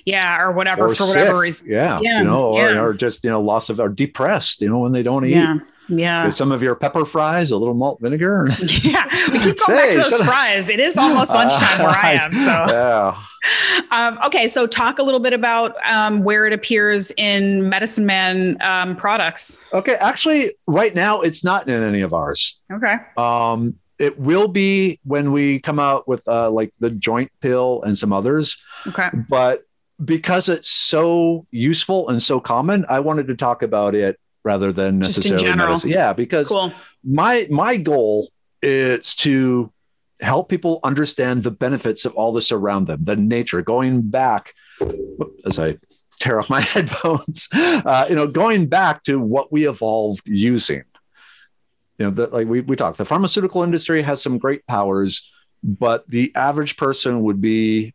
yeah, 0.06 0.40
or 0.42 0.52
whatever 0.52 0.86
or 0.86 0.90
for 0.90 0.96
sick. 0.96 1.16
whatever 1.18 1.40
reason. 1.40 1.68
yeah, 1.70 2.00
Yeah, 2.02 2.20
you 2.20 2.24
know 2.26 2.50
or, 2.54 2.70
yeah. 2.70 2.82
or 2.82 2.94
just 2.94 3.24
you 3.24 3.30
know 3.30 3.42
loss 3.42 3.70
of 3.70 3.80
or 3.80 3.90
depressed 3.90 4.62
you 4.62 4.70
know 4.70 4.80
when 4.80 4.92
they 4.92 5.04
don't 5.04 5.26
eat 5.26 5.32
Yeah, 5.32 5.58
yeah. 5.90 6.26
With 6.26 6.34
some 6.34 6.52
of 6.52 6.64
your 6.64 6.76
pepper 6.76 7.04
fries, 7.06 7.52
a 7.52 7.58
little 7.58 7.74
malt 7.74 8.00
vinegar. 8.02 8.48
Yeah, 8.84 9.06
we 9.32 9.40
keep 9.40 9.58
going 9.66 9.78
back 9.80 9.92
to 9.92 9.98
those 9.98 10.22
fries. 10.22 10.70
It 10.70 10.80
is 10.80 10.98
almost 10.98 11.34
lunchtime 11.36 11.80
where 11.80 11.90
I 11.96 12.14
am. 12.14 12.34
So, 12.36 12.52
yeah. 12.68 13.18
um, 13.92 14.18
okay. 14.26 14.48
So, 14.48 14.66
talk 14.68 15.00
a 15.00 15.04
little 15.04 15.20
bit 15.20 15.34
about 15.34 15.76
um, 15.86 16.24
where 16.24 16.46
it 16.46 16.54
appears 16.54 17.12
in 17.18 17.70
Medicine 17.70 18.06
Man 18.06 18.58
um, 18.62 18.96
products. 18.96 19.68
Okay. 19.74 19.96
Actually, 19.96 20.52
right 20.68 20.94
now 20.96 21.22
it's 21.22 21.44
not 21.44 21.68
in 21.68 21.84
any 21.84 22.02
of 22.02 22.14
ours. 22.14 22.60
Okay. 22.72 22.96
Um, 23.18 23.76
it 24.00 24.18
will 24.20 24.48
be 24.48 25.00
when 25.04 25.32
we 25.32 25.60
come 25.60 25.80
out 25.80 26.08
with 26.08 26.28
uh, 26.28 26.50
like 26.52 26.74
the 26.80 26.90
joint 26.90 27.32
pill 27.42 27.82
and 27.84 27.98
some 27.98 28.12
others, 28.14 28.62
Okay. 28.88 29.10
but 29.30 29.64
because 30.04 30.50
it's 30.50 30.70
so 30.70 31.46
useful 31.52 32.10
and 32.10 32.22
so 32.22 32.40
common, 32.40 32.86
I 32.90 33.00
wanted 33.00 33.28
to 33.28 33.36
talk 33.36 33.62
about 33.64 33.96
it 33.96 34.20
rather 34.44 34.72
than 34.74 35.02
Just 35.02 35.26
in 35.26 35.32
necessarily 35.34 35.58
medicine. 35.58 35.90
Yeah, 35.92 36.14
because 36.14 36.48
Cool. 36.50 36.74
my 37.04 37.48
my 37.50 37.78
goal 37.78 38.30
is 38.62 39.16
to 39.18 39.70
help 40.22 40.50
people 40.50 40.80
understand 40.84 41.44
the 41.44 41.52
benefits 41.52 42.06
of 42.06 42.14
all 42.16 42.32
this 42.34 42.52
around 42.52 42.88
them 42.88 43.04
the 43.04 43.16
nature 43.16 43.62
going 43.62 44.02
back 44.02 44.54
as 45.46 45.60
i 45.60 45.76
tear 46.22 46.40
off 46.40 46.50
my 46.50 46.62
headphones 46.74 47.50
uh, 47.54 48.06
you 48.08 48.16
know 48.16 48.26
going 48.28 48.66
back 48.68 49.04
to 49.04 49.20
what 49.20 49.52
we 49.52 49.68
evolved 49.68 50.22
using 50.26 50.84
you 51.98 52.06
know 52.06 52.12
that 52.12 52.34
like 52.34 52.48
we, 52.48 52.62
we 52.62 52.76
talked 52.76 52.98
the 52.98 53.06
pharmaceutical 53.06 53.64
industry 53.64 54.02
has 54.02 54.22
some 54.22 54.38
great 54.38 54.66
powers 54.68 55.32
but 55.64 56.08
the 56.10 56.32
average 56.36 56.76
person 56.78 57.22
would 57.22 57.42
be 57.42 57.94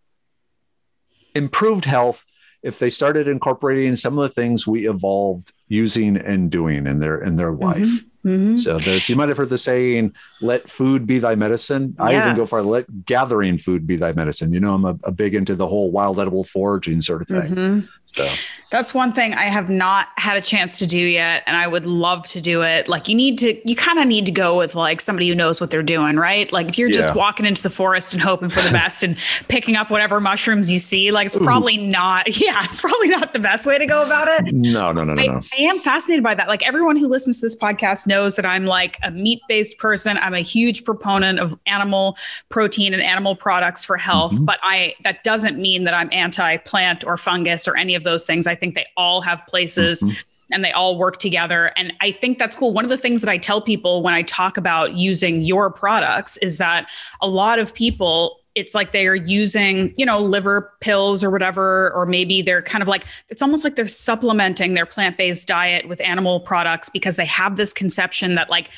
improved 1.35 1.85
health 1.85 2.25
if 2.63 2.79
they 2.79 2.91
started 2.91 3.29
incorporating 3.29 3.95
some 3.95 4.19
of 4.19 4.23
the 4.23 4.35
things 4.35 4.67
we 4.67 4.89
evolved 4.89 5.53
using 5.69 6.17
and 6.17 6.51
doing 6.51 6.87
in 6.87 6.99
their 6.99 7.19
in 7.19 7.37
their 7.37 7.53
mm-hmm. 7.53 7.83
life 7.83 8.03
Mhm. 8.27 8.59
so 8.59 8.79
there's 8.79 9.09
you 9.09 9.15
might 9.17 9.29
have 9.29 9.39
heard 9.39 9.49
the 9.49 9.57
saying, 9.59 10.13
let 10.43 10.69
food 10.69 11.07
be 11.07 11.19
thy 11.19 11.35
medicine. 11.35 11.95
I 11.99 12.17
even 12.17 12.37
go 12.37 12.45
for 12.45 12.59
Yes. 12.59 12.67
let 12.67 13.05
gathering 13.07 13.59
food 13.59 13.87
be 13.87 13.97
thy 13.97 14.13
medicine. 14.13 14.53
You 14.53 14.61
know, 14.61 14.75
I'm 14.75 14.85
a, 14.85 14.97
a 15.05 15.13
big 15.13 15.35
into 15.35 15.55
the 15.55 15.67
whole 15.69 15.91
wild 15.91 16.19
edible 16.21 16.45
foraging 16.45 17.01
sort 17.01 17.23
of 17.23 17.29
thing. 17.29 17.55
Mhm. 17.55 17.89
So 18.07 18.27
That's 18.71 18.93
one 18.95 19.13
thing 19.13 19.35
I 19.35 19.45
have 19.45 19.69
not 19.71 20.09
had 20.17 20.37
a 20.37 20.43
chance 20.43 20.79
to 20.79 20.87
do 20.87 20.99
yet, 20.99 21.43
and 21.47 21.57
I 21.57 21.67
would 21.67 21.87
love 21.87 22.27
to 22.29 22.41
do 22.41 22.63
it. 22.63 22.87
Like, 22.89 23.07
you 23.09 23.15
need 23.15 23.39
to, 23.39 23.69
you 23.69 23.77
kind 23.77 23.99
of 23.99 24.07
need 24.07 24.25
to 24.27 24.33
go 24.33 24.57
with 24.59 24.75
like 24.75 25.01
somebody 25.01 25.29
who 25.29 25.35
knows 25.35 25.61
what 25.61 25.71
they're 25.71 25.83
doing, 25.83 26.17
right? 26.17 26.51
Like, 26.53 26.69
if 26.69 26.79
you're 26.79 26.91
just 26.91 27.15
walking 27.15 27.47
into 27.47 27.63
the 27.63 27.71
forest 27.71 28.13
and 28.15 28.23
hoping 28.23 28.49
for 28.51 28.61
the 28.63 28.71
best 28.71 29.03
and 29.03 29.17
picking 29.49 29.77
up 29.77 29.91
whatever 29.91 30.21
mushrooms 30.21 30.71
you 30.71 30.79
see, 30.79 31.11
like, 31.13 31.27
it's 31.27 31.37
Ooh. 31.37 31.41
probably 31.41 31.77
not, 31.79 32.27
yeah, 32.41 32.61
it's 32.65 32.81
probably 32.81 33.09
not 33.09 33.33
the 33.33 33.39
best 33.39 33.67
way 33.67 33.79
to 33.79 33.87
go 33.87 34.05
about 34.05 34.29
it. 34.29 34.55
no, 34.55 34.91
no, 34.93 35.05
no, 35.05 35.15
no, 35.15 35.23
I, 35.23 35.27
no. 35.27 35.41
I 35.59 35.63
am 35.63 35.79
fascinated 35.79 36.23
by 36.25 36.35
that. 36.35 36.49
Like 36.49 36.67
everyone 36.67 36.97
who 36.97 37.09
listens 37.09 37.41
to 37.41 37.47
this 37.47 37.57
podcast 37.57 38.07
knows 38.07 38.18
that 38.27 38.47
I'm 38.47 38.67
like 38.67 38.99
a 39.03 39.11
meat 39.11 39.41
based 39.49 39.79
person. 39.79 40.19
I'm 40.19 40.35
a 40.35 40.41
huge 40.41 40.85
proponent 40.85 41.39
of 41.39 41.59
animal 41.67 42.17
protein 42.49 42.93
and 42.95 43.03
animal 43.03 43.37
products 43.37 43.85
for 43.85 43.97
health, 43.97 44.33
Mhm. 44.33 44.47
but 44.47 44.59
I 44.63 44.95
that 45.05 45.23
doesn't 45.25 45.59
mean 45.59 45.85
that 45.85 45.95
I'm 45.95 46.09
anti 46.13 46.57
plant 46.59 47.05
or 47.05 47.17
fungus 47.17 47.67
or 47.69 47.77
any 47.77 47.95
of 47.95 48.05
those 48.05 48.25
things. 48.25 48.47
I 48.47 48.55
think 48.55 48.75
they 48.75 48.87
all 48.97 49.21
have 49.21 49.47
places 49.47 50.03
Mhm. 50.03 50.25
and 50.53 50.65
they 50.65 50.73
all 50.73 50.97
work 50.97 51.19
together. 51.19 51.73
And 51.77 51.93
I 52.01 52.11
think 52.11 52.39
that's 52.39 52.57
cool. 52.57 52.73
One 52.73 52.85
of 52.85 52.91
the 52.91 52.97
things 52.97 53.21
that 53.23 53.31
I 53.31 53.37
tell 53.37 53.61
people 53.61 54.03
when 54.03 54.15
I 54.15 54.23
talk 54.23 54.57
about 54.57 54.95
using 54.95 55.43
your 55.43 55.71
products 55.71 56.37
is 56.39 56.59
that 56.59 56.91
a 57.21 57.29
lot 57.29 57.59
of 57.59 57.75
people, 57.75 58.41
it's 58.59 58.75
like 58.75 58.93
they 58.93 59.07
are 59.07 59.15
using, 59.15 59.95
you 59.97 60.05
know, 60.05 60.19
liver 60.19 60.73
pills 60.81 61.25
or 61.25 61.31
whatever, 61.31 61.93
or 61.95 62.05
maybe 62.07 62.43
they're 62.43 62.63
kind 62.63 62.83
of 62.83 62.89
like, 62.89 63.05
it's 63.29 63.43
almost 63.43 63.65
like 63.65 63.75
they're 63.77 63.87
supplementing 63.87 64.75
their 64.75 64.87
plant 64.87 65.17
based 65.17 65.49
diet 65.49 65.89
with 65.89 66.01
animal 66.01 66.41
products 66.41 66.89
because 66.91 67.17
they 67.17 67.27
have 67.27 67.57
this 67.57 67.73
conception 67.73 68.35
that, 68.35 68.51
like, 68.51 68.71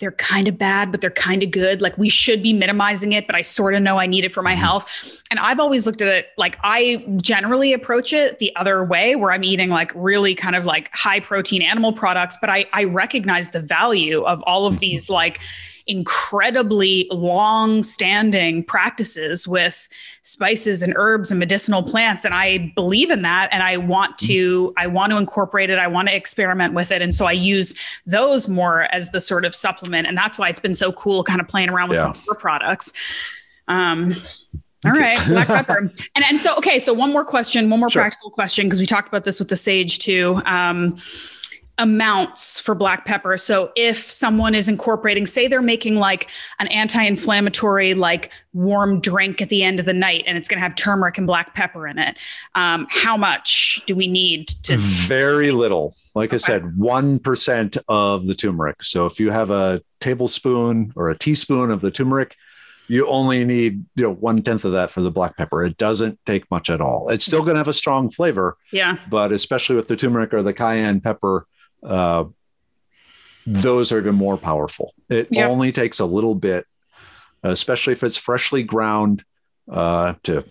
they're 0.00 0.10
kind 0.10 0.48
of 0.48 0.58
bad, 0.58 0.90
but 0.90 1.00
they're 1.00 1.10
kind 1.10 1.44
of 1.44 1.52
good. 1.52 1.80
Like 1.80 1.96
we 1.96 2.08
should 2.08 2.42
be 2.42 2.52
minimizing 2.52 3.12
it, 3.12 3.28
but 3.28 3.36
I 3.36 3.42
sort 3.42 3.74
of 3.74 3.82
know 3.82 4.00
I 4.00 4.06
need 4.06 4.24
it 4.24 4.32
for 4.32 4.42
my 4.42 4.54
Mhm. 4.54 4.58
health. 4.58 5.22
And 5.30 5.38
I've 5.38 5.60
always 5.60 5.86
looked 5.86 6.02
at 6.02 6.08
it 6.08 6.30
like 6.36 6.58
I 6.64 7.04
generally 7.22 7.72
approach 7.72 8.12
it 8.12 8.40
the 8.40 8.50
other 8.56 8.82
way, 8.82 9.14
where 9.14 9.30
I'm 9.30 9.44
eating 9.44 9.70
like 9.70 9.92
really 9.94 10.34
kind 10.34 10.56
of 10.56 10.66
like 10.66 10.90
high 10.92 11.20
protein 11.20 11.62
animal 11.62 11.92
products, 11.92 12.36
but 12.40 12.50
I, 12.50 12.66
I 12.72 12.84
recognize 12.84 13.50
the 13.50 13.60
value 13.60 14.22
of 14.22 14.42
all 14.42 14.66
of 14.66 14.80
these 14.80 15.08
like 15.08 15.38
incredibly 15.86 17.06
long 17.10 17.82
standing 17.82 18.64
practices 18.64 19.46
with 19.46 19.88
spices 20.22 20.82
and 20.82 20.94
herbs 20.96 21.30
and 21.30 21.38
medicinal 21.38 21.82
plants 21.82 22.24
and 22.24 22.32
i 22.34 22.72
believe 22.74 23.10
in 23.10 23.20
that 23.22 23.48
and 23.52 23.62
i 23.62 23.76
want 23.76 24.16
to 24.16 24.72
i 24.78 24.86
want 24.86 25.10
to 25.10 25.18
incorporate 25.18 25.68
it 25.70 25.78
i 25.78 25.86
want 25.86 26.08
to 26.08 26.14
experiment 26.16 26.72
with 26.72 26.90
it 26.90 27.02
and 27.02 27.12
so 27.14 27.26
i 27.26 27.32
use 27.32 27.74
those 28.06 28.48
more 28.48 28.82
as 28.94 29.10
the 29.10 29.20
sort 29.20 29.44
of 29.44 29.54
supplement 29.54 30.06
and 30.06 30.16
that's 30.16 30.38
why 30.38 30.48
it's 30.48 30.60
been 30.60 30.74
so 30.74 30.90
cool 30.92 31.22
kind 31.22 31.40
of 31.40 31.46
playing 31.48 31.68
around 31.68 31.88
with 31.90 31.98
Yeah. 31.98 32.02
some 32.04 32.10
of 32.12 32.24
your 32.26 32.34
products 32.36 32.92
um 33.68 34.12
all 34.86 34.92
right, 34.92 35.18
black 35.28 35.46
pepper. 35.46 35.90
And 36.14 36.24
and 36.28 36.38
so 36.38 36.54
okay, 36.58 36.78
so 36.78 36.92
one 36.92 37.10
more 37.10 37.24
question, 37.24 37.70
one 37.70 37.80
more 37.80 37.88
Sure. 37.88 38.02
practical 38.02 38.28
question 38.30 38.66
because 38.66 38.80
we 38.80 38.84
talked 38.84 39.08
about 39.08 39.24
this 39.24 39.38
with 39.38 39.48
the 39.48 39.56
sage 39.56 39.98
too. 39.98 40.42
Um, 40.44 40.98
amounts 41.78 42.60
for 42.60 42.74
black 42.74 43.04
pepper. 43.04 43.36
So 43.36 43.72
if 43.76 43.96
someone 43.96 44.54
is 44.54 44.68
incorporating, 44.68 45.26
say 45.26 45.48
they're 45.48 45.60
making 45.62 45.96
like 45.96 46.30
an 46.58 46.68
anti-inflammatory, 46.68 47.94
like 47.94 48.30
warm 48.52 49.00
drink 49.00 49.42
at 49.42 49.48
the 49.48 49.62
end 49.64 49.80
of 49.80 49.86
the 49.86 49.92
night, 49.92 50.24
and 50.26 50.38
it's 50.38 50.48
going 50.48 50.58
to 50.58 50.62
have 50.62 50.74
turmeric 50.76 51.18
and 51.18 51.26
black 51.26 51.54
pepper 51.54 51.88
in 51.88 51.98
it, 51.98 52.16
um, 52.54 52.86
how 52.90 53.16
much 53.16 53.82
do 53.86 53.94
we 53.96 54.06
need 54.06 54.48
to? 54.48 54.76
Very 54.76 55.50
little. 55.50 55.94
Like 56.14 56.32
I 56.32 56.36
said, 56.36 56.76
one 56.78 57.18
percent 57.18 57.76
of 57.88 58.26
the 58.26 58.34
turmeric. 58.34 58.82
So 58.84 59.06
if 59.06 59.18
you 59.18 59.30
have 59.30 59.50
a 59.50 59.82
tablespoon 60.00 60.92
or 60.96 61.10
a 61.10 61.18
teaspoon 61.18 61.70
of 61.70 61.80
the 61.80 61.90
turmeric, 61.90 62.36
you 62.86 63.06
only 63.08 63.44
need 63.44 63.84
you 63.96 64.02
know 64.04 64.12
one 64.12 64.42
tenth 64.42 64.64
of 64.64 64.72
that 64.72 64.90
for 64.90 65.00
the 65.00 65.10
black 65.10 65.36
pepper. 65.36 65.64
It 65.64 65.76
doesn't 65.78 66.18
take 66.26 66.48
much 66.50 66.70
at 66.70 66.80
all. 66.80 67.08
It's 67.08 67.24
still 67.24 67.40
going 67.40 67.54
to 67.54 67.58
have 67.58 67.68
a 67.68 67.72
strong 67.72 68.10
flavor, 68.10 68.56
Yeah. 68.72 68.96
but 69.08 69.32
especially 69.32 69.74
with 69.74 69.88
the 69.88 69.96
turmeric 69.96 70.32
or 70.34 70.42
the 70.42 70.52
cayenne 70.52 71.00
pepper, 71.00 71.46
uh, 71.84 72.24
those 73.46 73.92
are 73.92 73.98
even 73.98 74.14
more 74.14 74.36
powerful. 74.36 74.94
It 75.08 75.28
Yep. 75.30 75.50
only 75.50 75.72
takes 75.72 76.00
a 76.00 76.06
little 76.06 76.34
bit, 76.34 76.66
especially 77.42 77.92
if 77.92 78.02
it's 78.02 78.16
freshly 78.16 78.62
ground, 78.62 79.24
uh, 79.70 80.14
to 80.24 80.44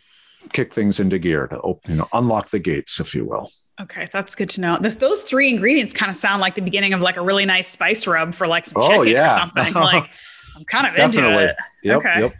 kick 0.51 0.73
things 0.73 0.99
into 0.99 1.17
gear 1.17 1.47
to 1.47 1.59
open, 1.61 1.91
you 1.91 1.97
know, 1.97 2.07
unlock 2.13 2.49
the 2.49 2.59
gates, 2.59 2.99
if 2.99 3.15
you 3.15 3.25
will. 3.25 3.49
Okay, 3.81 4.07
that's 4.11 4.35
good 4.35 4.49
to 4.51 4.61
know. 4.61 4.77
The, 4.77 4.89
those 4.89 5.23
three 5.23 5.49
ingredients 5.49 5.93
kind 5.93 6.09
of 6.09 6.15
sound 6.15 6.41
like 6.41 6.53
the 6.55 6.61
beginning 6.61 6.93
of 6.93 7.01
like 7.01 7.17
a 7.17 7.21
really 7.21 7.45
nice 7.45 7.67
spice 7.67 8.05
rub 8.05 8.33
for 8.33 8.45
like 8.45 8.65
some 8.65 8.83
oh, 8.83 8.87
chicken 8.87 9.07
yeah. 9.07 9.27
or 9.27 9.29
something. 9.29 9.73
like 9.81 10.09
I'm 10.55 10.65
kind 10.65 10.87
of 10.87 10.95
into 10.95 11.39
it. 11.39 11.55
Yep, 11.83 11.97
okay. 11.97 12.19
Yep. 12.19 12.33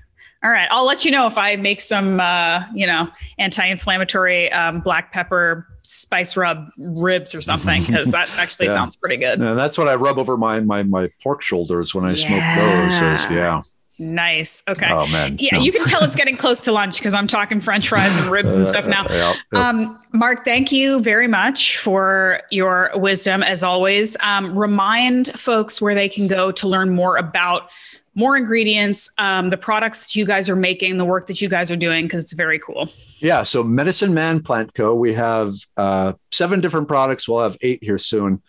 All 0.43 0.49
right. 0.49 0.67
I'll 0.71 0.85
let 0.85 1.05
you 1.05 1.11
know 1.11 1.25
if 1.25 1.37
I 1.37 1.55
make 1.55 1.79
some, 1.79 2.19
uh, 2.19 2.63
you 2.73 2.85
know, 2.85 3.09
anti-inflammatory 3.37 4.51
um, 4.51 4.81
black 4.81 5.13
pepper 5.13 5.67
spice 5.83 6.35
rub 6.35 6.67
ribs 6.77 7.33
or 7.33 7.41
something 7.41 7.83
because 7.83 8.11
that 8.11 8.29
actually 8.37 8.67
yeah. 8.67 8.73
sounds 8.73 8.95
pretty 8.95 9.17
good. 9.17 9.39
And 9.39 9.57
that's 9.57 9.77
what 9.77 9.87
I 9.87 9.95
rub 9.95 10.17
over 10.17 10.35
my 10.35 10.59
my 10.59 10.83
my 10.83 11.09
pork 11.21 11.41
shoulders 11.41 11.95
when 11.95 12.03
I 12.05 12.11
yeah. 12.11 12.55
smoke 12.55 12.99
those. 13.01 13.21
Is, 13.21 13.31
yeah. 13.31 13.61
Nice. 13.99 14.63
Okay. 14.67 14.89
Oh 14.89 15.09
man. 15.11 15.37
Yeah, 15.39 15.55
no. 15.55 15.61
you 15.61 15.71
can 15.71 15.85
tell 15.85 16.03
it's 16.03 16.15
getting 16.15 16.35
close 16.35 16.61
to 16.61 16.71
lunch 16.71 16.97
because 16.97 17.13
I'm 17.13 17.27
talking 17.27 17.61
French 17.61 17.87
fries 17.87 18.17
and 18.17 18.29
ribs 18.29 18.57
and 18.57 18.65
stuff 18.65 18.85
now. 18.85 19.05
Yeah, 19.13 19.33
yeah. 19.53 19.69
Um, 19.69 19.97
Mark, 20.13 20.43
thank 20.43 20.71
you 20.71 20.99
very 20.99 21.27
much 21.27 21.77
for 21.77 22.41
your 22.49 22.91
wisdom 22.95 23.43
as 23.43 23.63
always. 23.63 24.17
Um, 24.23 24.57
remind 24.57 25.27
folks 25.27 25.79
where 25.79 25.93
they 25.93 26.09
can 26.09 26.27
go 26.27 26.51
to 26.51 26.67
learn 26.67 26.89
more 26.89 27.17
about 27.17 27.69
more 28.15 28.37
ingredients, 28.37 29.09
um, 29.17 29.49
the 29.49 29.57
products 29.57 30.01
that 30.01 30.15
you 30.15 30.25
guys 30.25 30.49
are 30.49 30.55
making, 30.55 30.97
the 30.97 31.05
work 31.05 31.27
that 31.27 31.41
you 31.41 31.49
guys 31.49 31.71
are 31.71 31.75
doing, 31.75 32.05
because 32.05 32.23
it's 32.23 32.33
very 32.33 32.59
cool. 32.59 32.87
Yeah. 33.17 33.43
So 33.43 33.63
Medicine 33.63 34.13
Man 34.13 34.41
Plant 34.41 34.73
Co. 34.73 34.93
We 34.93 35.13
have 35.13 35.53
uh, 35.77 36.13
seven 36.31 36.61
different 36.61 36.87
products. 36.87 37.27
We'll 37.27 37.43
have 37.43 37.57
eight 37.61 37.83
here 37.83 37.97
soon, 37.97 38.41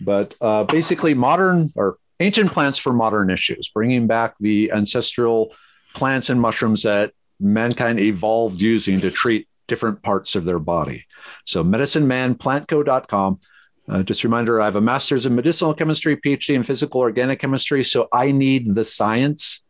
but 0.00 0.34
uh, 0.40 0.64
basically 0.64 1.14
modern 1.14 1.72
or 1.76 1.98
ancient 2.20 2.52
plants 2.52 2.78
for 2.78 2.92
modern 2.92 3.30
issues, 3.30 3.68
bringing 3.68 4.06
back 4.06 4.34
the 4.40 4.72
ancestral 4.72 5.54
plants 5.94 6.30
and 6.30 6.40
mushrooms 6.40 6.82
that 6.84 7.12
mankind 7.38 8.00
evolved 8.00 8.60
using 8.60 8.98
to 9.00 9.10
treat 9.10 9.48
different 9.68 10.02
parts 10.02 10.34
of 10.34 10.44
their 10.44 10.58
body. 10.58 11.04
So 11.44 11.64
medicinemanplantco.com. 11.64 13.40
Uh, 13.88 14.02
just 14.02 14.24
a 14.24 14.28
reminder, 14.28 14.60
I 14.60 14.64
have 14.64 14.76
a 14.76 14.80
master's 14.80 15.26
in 15.26 15.34
medicinal 15.34 15.72
chemistry, 15.72 16.16
PhD 16.16 16.54
in 16.54 16.62
physical 16.62 17.00
organic 17.00 17.38
chemistry. 17.38 17.84
So 17.84 18.08
I 18.12 18.32
need 18.32 18.74
the 18.74 18.84
science 18.84 19.64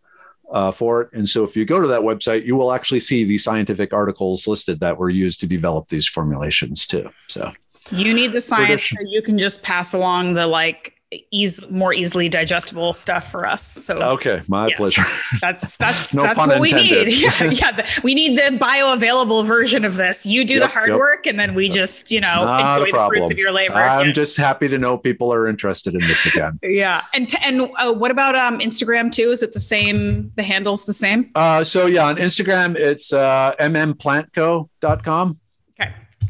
uh, 0.51 0.71
for 0.71 1.03
it. 1.03 1.11
And 1.13 1.29
so 1.29 1.45
if 1.45 1.57
you 1.57 1.65
go 1.65 1.81
to 1.81 1.89
that 1.89 2.01
website, 2.01 2.45
you 2.45 2.57
will 2.57 2.73
actually 2.73 3.01
see 3.01 3.25
the 3.25 3.39
scientific 3.39 3.93
articles 3.93 4.47
listed 4.47 4.81
that 4.81 4.97
were 4.97 5.11
used 5.11 5.41
to 5.41 5.47
develop 5.47 5.89
these 5.89 6.09
formulations 6.09 6.87
too. 6.87 7.11
So 7.29 7.53
you 7.91 8.15
need 8.15 8.33
the 8.33 8.41
science 8.41 8.89
so 8.89 8.97
you 9.09 9.23
can 9.23 9.39
just 9.39 9.63
pass 9.63 9.93
along 9.93 10.35
the 10.35 10.47
like 10.47 10.96
ease 11.31 11.63
more 11.71 11.93
easily 11.93 12.29
digestible 12.29 12.93
stuff 12.93 13.31
for 13.31 13.47
us. 13.47 13.63
So 13.63 14.01
okay, 14.15 14.43
my 14.49 14.69
yeah, 14.69 14.77
pleasure. 14.77 15.05
That's 15.41 15.77
that's 15.79 16.15
no 16.15 16.23
that's 16.23 16.39
what 16.39 16.57
intended. 16.57 17.07
we 17.09 17.13
need. 17.13 17.17
Yeah, 17.27 17.51
yeah 17.51 17.73
the, 17.73 18.01
we 18.03 18.15
need 18.15 18.37
the 18.37 18.57
bioavailable 18.59 19.47
version 19.47 19.85
of 19.85 19.97
this. 19.97 20.27
You 20.27 20.45
do 20.45 20.55
yep, 20.55 20.63
the 20.65 20.69
hard 20.69 20.91
yep. 20.91 20.99
work, 20.99 21.27
and 21.27 21.39
then 21.41 21.55
we 21.55 21.69
just 21.69 22.11
you 22.11 22.21
know 22.21 22.45
Not 22.45 22.79
enjoy 22.79 22.93
the 22.93 23.07
fruits 23.07 23.31
of 23.31 23.39
your 23.39 23.53
labor. 23.53 23.75
I'm 23.75 24.09
yeah. 24.09 24.13
just 24.13 24.37
happy 24.37 24.69
to 24.69 24.79
know 24.79 24.99
people 24.99 25.33
are 25.33 25.47
interested 25.47 25.95
in 25.95 26.01
this 26.01 26.27
again. 26.27 26.59
yeah, 26.63 27.03
and 27.15 27.29
t- 27.29 27.39
and 27.43 27.71
uh, 27.79 27.93
what 27.93 28.11
about 28.11 28.35
um 28.35 28.59
Instagram 28.61 29.11
too? 29.11 29.31
Is 29.31 29.43
it 29.43 29.53
the 29.53 29.61
same? 29.61 30.33
The 30.37 30.43
handle's 30.43 30.85
the 30.85 30.93
same? 30.93 31.31
Uh, 31.35 31.65
so 31.65 31.87
yeah, 31.87 32.07
on 32.07 32.17
Instagram 32.17 32.77
it's 32.77 33.13
uh, 33.13 33.55
mmplantco.com. 33.59 35.41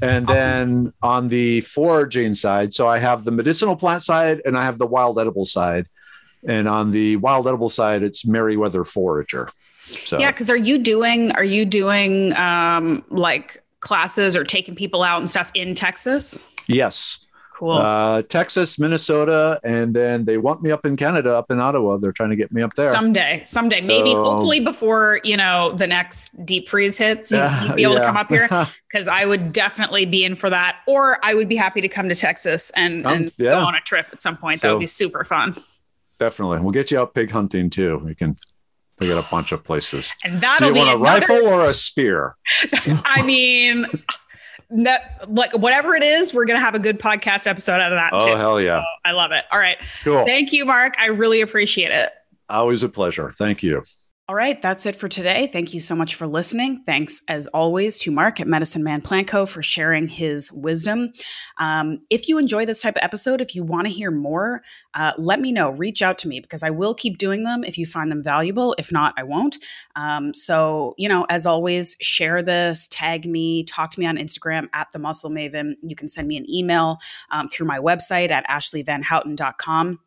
And 0.02 0.28
awesome. 0.28 0.44
then 0.44 0.92
on 1.02 1.28
the 1.28 1.62
foraging 1.62 2.34
side, 2.34 2.74
so 2.74 2.86
I 2.86 2.98
have 2.98 3.24
the 3.24 3.30
medicinal 3.30 3.76
plant 3.76 4.02
side 4.02 4.42
and 4.44 4.56
I 4.56 4.64
have 4.64 4.78
the 4.78 4.86
wild 4.86 5.18
edible 5.18 5.44
side. 5.44 5.86
And 6.46 6.68
on 6.68 6.90
the 6.90 7.16
wild 7.16 7.48
edible 7.48 7.68
side, 7.68 8.02
it's 8.02 8.24
Merriwether 8.24 8.86
Forager. 8.86 9.48
So 9.86 10.18
yeah, 10.18 10.30
because 10.30 10.50
are 10.50 10.56
you 10.56 10.78
doing 10.78 11.32
are 11.32 11.44
you 11.44 11.64
doing 11.64 12.36
um, 12.36 13.04
like 13.08 13.62
classes 13.80 14.36
or 14.36 14.44
taking 14.44 14.74
people 14.74 15.02
out 15.02 15.18
and 15.18 15.30
stuff 15.30 15.50
in 15.54 15.74
Texas? 15.74 16.52
Yes. 16.66 17.25
Cool. 17.56 17.72
Uh, 17.72 18.20
Texas, 18.20 18.78
Minnesota, 18.78 19.58
and 19.64 19.96
then 19.96 20.26
they 20.26 20.36
want 20.36 20.62
me 20.62 20.70
up 20.70 20.84
in 20.84 20.94
Canada, 20.94 21.34
up 21.34 21.50
in 21.50 21.58
Ottawa. 21.58 21.96
They're 21.96 22.12
trying 22.12 22.28
to 22.28 22.36
get 22.36 22.52
me 22.52 22.60
up 22.60 22.74
there 22.74 22.86
someday. 22.86 23.40
Someday, 23.44 23.80
maybe, 23.80 24.12
so, 24.12 24.22
hopefully, 24.24 24.60
before 24.60 25.20
you 25.24 25.38
know 25.38 25.72
the 25.72 25.86
next 25.86 26.44
deep 26.44 26.68
freeze 26.68 26.98
hits, 26.98 27.32
you, 27.32 27.38
would 27.38 27.76
be 27.76 27.82
able 27.82 27.94
yeah. 27.94 28.00
to 28.00 28.06
come 28.06 28.16
up 28.18 28.28
here 28.28 28.46
because 28.90 29.08
I 29.08 29.24
would 29.24 29.52
definitely 29.52 30.04
be 30.04 30.22
in 30.22 30.34
for 30.34 30.50
that. 30.50 30.80
Or 30.86 31.18
I 31.24 31.32
would 31.32 31.48
be 31.48 31.56
happy 31.56 31.80
to 31.80 31.88
come 31.88 32.10
to 32.10 32.14
Texas 32.14 32.68
and, 32.76 33.06
um, 33.06 33.14
and 33.14 33.32
yeah. 33.38 33.52
go 33.52 33.60
on 33.60 33.74
a 33.74 33.80
trip 33.80 34.06
at 34.12 34.20
some 34.20 34.36
point. 34.36 34.60
So, 34.60 34.68
that 34.68 34.74
would 34.74 34.80
be 34.80 34.86
super 34.86 35.24
fun. 35.24 35.54
Definitely, 36.18 36.60
we'll 36.60 36.72
get 36.72 36.90
you 36.90 37.00
out 37.00 37.14
pig 37.14 37.30
hunting 37.30 37.70
too. 37.70 38.02
We 38.04 38.14
can 38.14 38.36
they 38.98 39.08
got 39.08 39.26
a 39.26 39.30
bunch 39.30 39.52
of 39.52 39.64
places. 39.64 40.14
And 40.24 40.42
that'll 40.42 40.68
Do 40.68 40.74
you 40.74 40.78
want 40.78 40.90
a 40.90 40.96
another... 40.96 41.26
rifle 41.26 41.48
or 41.48 41.68
a 41.68 41.74
spear? 41.74 42.36
I 43.04 43.22
mean, 43.22 43.86
that, 44.70 45.24
like 45.28 45.56
whatever 45.56 45.94
it 45.94 46.02
is, 46.02 46.34
we're 46.34 46.44
gonna 46.44 46.60
have 46.60 46.74
a 46.74 46.78
good 46.78 46.98
podcast 46.98 47.46
episode 47.46 47.80
out 47.80 47.92
of 47.92 47.96
that. 47.96 48.12
Oh 48.12 48.20
too. 48.20 48.36
hell 48.36 48.60
yeah! 48.60 48.80
So 48.80 48.86
I 49.04 49.12
love 49.12 49.32
it. 49.32 49.44
All 49.52 49.58
right, 49.58 49.78
cool. 50.02 50.24
Thank 50.24 50.52
you, 50.52 50.64
Mark. 50.64 50.94
I 50.98 51.06
really 51.06 51.40
appreciate 51.40 51.90
it. 51.90 52.10
Always 52.48 52.82
a 52.82 52.88
pleasure. 52.88 53.32
Thank 53.32 53.62
you. 53.62 53.82
All 54.28 54.34
right, 54.34 54.60
that's 54.60 54.86
it 54.86 54.96
for 54.96 55.08
today. 55.08 55.46
Thank 55.46 55.72
you 55.72 55.78
so 55.78 55.94
much 55.94 56.16
for 56.16 56.26
listening. 56.26 56.82
Thanks, 56.84 57.22
as 57.28 57.46
always, 57.46 58.00
to 58.00 58.10
Mark 58.10 58.40
at 58.40 58.48
Medicine 58.48 58.82
Man 58.82 59.00
Plant 59.00 59.28
Co. 59.28 59.46
for 59.46 59.62
sharing 59.62 60.08
his 60.08 60.50
wisdom. 60.50 61.12
Um, 61.58 62.00
if 62.10 62.26
you 62.26 62.36
enjoy 62.36 62.66
this 62.66 62.82
type 62.82 62.96
of 62.96 63.04
episode, 63.04 63.40
if 63.40 63.54
you 63.54 63.62
want 63.62 63.86
to 63.86 63.92
hear 63.92 64.10
more, 64.10 64.62
uh, 64.94 65.12
let 65.16 65.38
me 65.38 65.52
know. 65.52 65.70
Reach 65.70 66.02
out 66.02 66.18
to 66.18 66.28
me 66.28 66.40
because 66.40 66.64
I 66.64 66.70
will 66.70 66.92
keep 66.92 67.18
doing 67.18 67.44
them 67.44 67.62
if 67.62 67.78
you 67.78 67.86
find 67.86 68.10
them 68.10 68.20
valuable. 68.20 68.74
If 68.78 68.90
not, 68.90 69.14
I 69.16 69.22
won't. 69.22 69.58
Um, 69.94 70.34
so, 70.34 70.96
you 70.98 71.08
know, 71.08 71.24
as 71.30 71.46
always, 71.46 71.96
share 72.00 72.42
this, 72.42 72.88
tag 72.88 73.26
me, 73.26 73.62
talk 73.62 73.92
to 73.92 74.00
me 74.00 74.06
on 74.06 74.16
Instagram 74.16 74.68
at 74.72 74.88
The 74.90 74.98
Muscle 74.98 75.30
Maven. 75.30 75.74
You 75.84 75.94
can 75.94 76.08
send 76.08 76.26
me 76.26 76.36
an 76.36 76.50
email 76.50 76.98
um, 77.30 77.46
through 77.46 77.68
my 77.68 77.78
website 77.78 78.32
at 78.32 78.44
ashleyvanhouten.com 78.48 80.00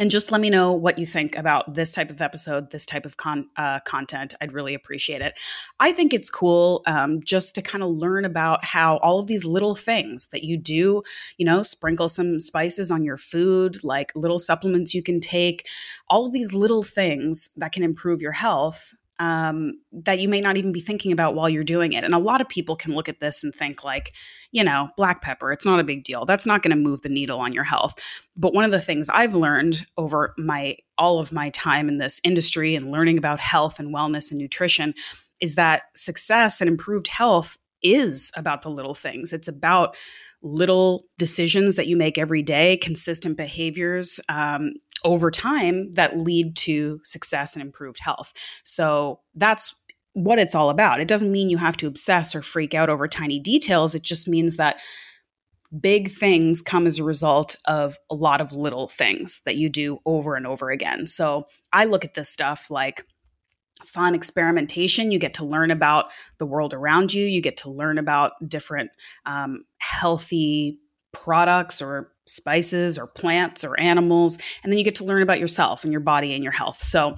and 0.00 0.10
just 0.10 0.32
let 0.32 0.40
me 0.40 0.48
know 0.48 0.72
what 0.72 0.98
you 0.98 1.04
think 1.04 1.36
about 1.36 1.74
this 1.74 1.92
type 1.92 2.08
of 2.08 2.22
episode, 2.22 2.70
this 2.70 2.86
type 2.86 3.04
of 3.04 3.18
con- 3.18 3.50
uh, 3.56 3.80
content. 3.80 4.32
I'd 4.40 4.54
really 4.54 4.72
appreciate 4.72 5.20
it. 5.20 5.38
I 5.78 5.92
think 5.92 6.14
it's 6.14 6.30
cool 6.30 6.82
um, 6.86 7.20
just 7.22 7.54
to 7.56 7.62
kind 7.62 7.84
of 7.84 7.92
learn 7.92 8.24
about 8.24 8.64
how 8.64 8.96
all 8.98 9.18
of 9.18 9.26
these 9.26 9.44
little 9.44 9.74
things 9.74 10.28
that 10.28 10.42
you 10.42 10.56
do, 10.56 11.02
you 11.36 11.44
know, 11.44 11.62
sprinkle 11.62 12.08
some 12.08 12.40
spices 12.40 12.90
on 12.90 13.04
your 13.04 13.18
food, 13.18 13.84
like 13.84 14.10
little 14.14 14.38
supplements 14.38 14.94
you 14.94 15.02
can 15.02 15.20
take, 15.20 15.68
all 16.08 16.24
of 16.24 16.32
these 16.32 16.54
little 16.54 16.82
things 16.82 17.50
that 17.58 17.72
can 17.72 17.82
improve 17.82 18.22
your 18.22 18.32
health 18.32 18.94
um, 19.20 19.74
that 19.92 20.18
you 20.18 20.28
may 20.28 20.40
not 20.40 20.56
even 20.56 20.72
be 20.72 20.80
thinking 20.80 21.12
about 21.12 21.34
while 21.34 21.48
you're 21.48 21.62
doing 21.62 21.92
it. 21.92 22.04
And 22.04 22.14
a 22.14 22.18
lot 22.18 22.40
of 22.40 22.48
people 22.48 22.74
can 22.74 22.94
look 22.94 23.08
at 23.08 23.20
this 23.20 23.44
and 23.44 23.54
think, 23.54 23.84
like, 23.84 24.14
you 24.50 24.64
know, 24.64 24.88
black 24.96 25.20
pepper, 25.20 25.52
it's 25.52 25.66
not 25.66 25.78
a 25.78 25.84
big 25.84 26.04
deal. 26.04 26.24
That's 26.24 26.46
not 26.46 26.62
going 26.62 26.70
to 26.70 26.76
move 26.76 27.02
the 27.02 27.10
needle 27.10 27.38
on 27.38 27.52
your 27.52 27.62
health. 27.62 27.94
But 28.34 28.54
one 28.54 28.64
of 28.64 28.70
the 28.70 28.80
things 28.80 29.10
I've 29.10 29.34
learned 29.34 29.86
over 29.98 30.34
my 30.38 30.76
all 30.96 31.18
of 31.18 31.32
my 31.32 31.50
time 31.50 31.88
in 31.88 31.98
this 31.98 32.20
industry 32.24 32.74
and 32.74 32.90
learning 32.90 33.18
about 33.18 33.40
health 33.40 33.78
and 33.78 33.94
wellness 33.94 34.30
and 34.30 34.40
nutrition 34.40 34.94
is 35.40 35.54
that 35.54 35.82
success 35.94 36.60
and 36.62 36.68
improved 36.68 37.08
health 37.08 37.58
is 37.82 38.32
about 38.36 38.62
the 38.62 38.70
little 38.70 38.94
things. 38.94 39.32
It's 39.32 39.48
about 39.48 39.96
little 40.42 41.04
decisions 41.18 41.76
that 41.76 41.86
you 41.86 41.96
make 41.96 42.16
every 42.16 42.42
day, 42.42 42.78
consistent 42.78 43.36
behaviors, 43.36 44.18
um, 44.30 44.72
over 45.04 45.30
time 45.30 45.92
that 45.92 46.18
lead 46.18 46.56
to 46.56 47.00
success 47.04 47.56
and 47.56 47.64
improved 47.64 48.00
health. 48.00 48.32
So 48.64 49.20
that's 49.34 49.80
what 50.12 50.38
it's 50.38 50.54
all 50.54 50.70
about. 50.70 51.00
It 51.00 51.08
doesn't 51.08 51.32
mean 51.32 51.50
you 51.50 51.58
have 51.58 51.76
to 51.78 51.86
obsess 51.86 52.34
or 52.34 52.42
freak 52.42 52.74
out 52.74 52.90
over 52.90 53.06
tiny 53.06 53.38
details. 53.38 53.94
It 53.94 54.02
just 54.02 54.28
means 54.28 54.56
that 54.56 54.80
big 55.78 56.10
things 56.10 56.62
come 56.62 56.86
as 56.86 56.98
a 56.98 57.04
result 57.04 57.54
of 57.66 57.96
a 58.10 58.14
lot 58.14 58.40
of 58.40 58.52
little 58.52 58.88
things 58.88 59.42
that 59.44 59.56
you 59.56 59.68
do 59.68 59.98
over 60.04 60.34
and 60.34 60.46
over 60.46 60.70
again. 60.70 61.06
So 61.06 61.46
I 61.72 61.84
look 61.84 62.04
at 62.04 62.14
this 62.14 62.28
stuff 62.28 62.70
like 62.70 63.06
fun 63.84 64.14
experimentation. 64.14 65.12
You 65.12 65.18
get 65.18 65.34
to 65.34 65.44
learn 65.44 65.70
about 65.70 66.12
the 66.38 66.46
world 66.46 66.74
around 66.74 67.14
you, 67.14 67.24
you 67.24 67.40
get 67.40 67.56
to 67.58 67.70
learn 67.70 67.98
about 67.98 68.32
different 68.46 68.90
um, 69.26 69.60
healthy 69.78 70.78
products 71.12 71.80
or 71.80 72.12
spices 72.30 72.98
or 72.98 73.06
plants 73.06 73.64
or 73.64 73.78
animals. 73.78 74.38
And 74.62 74.72
then 74.72 74.78
you 74.78 74.84
get 74.84 74.96
to 74.96 75.04
learn 75.04 75.22
about 75.22 75.40
yourself 75.40 75.84
and 75.84 75.92
your 75.92 76.00
body 76.00 76.34
and 76.34 76.42
your 76.42 76.52
health. 76.52 76.80
So, 76.80 77.16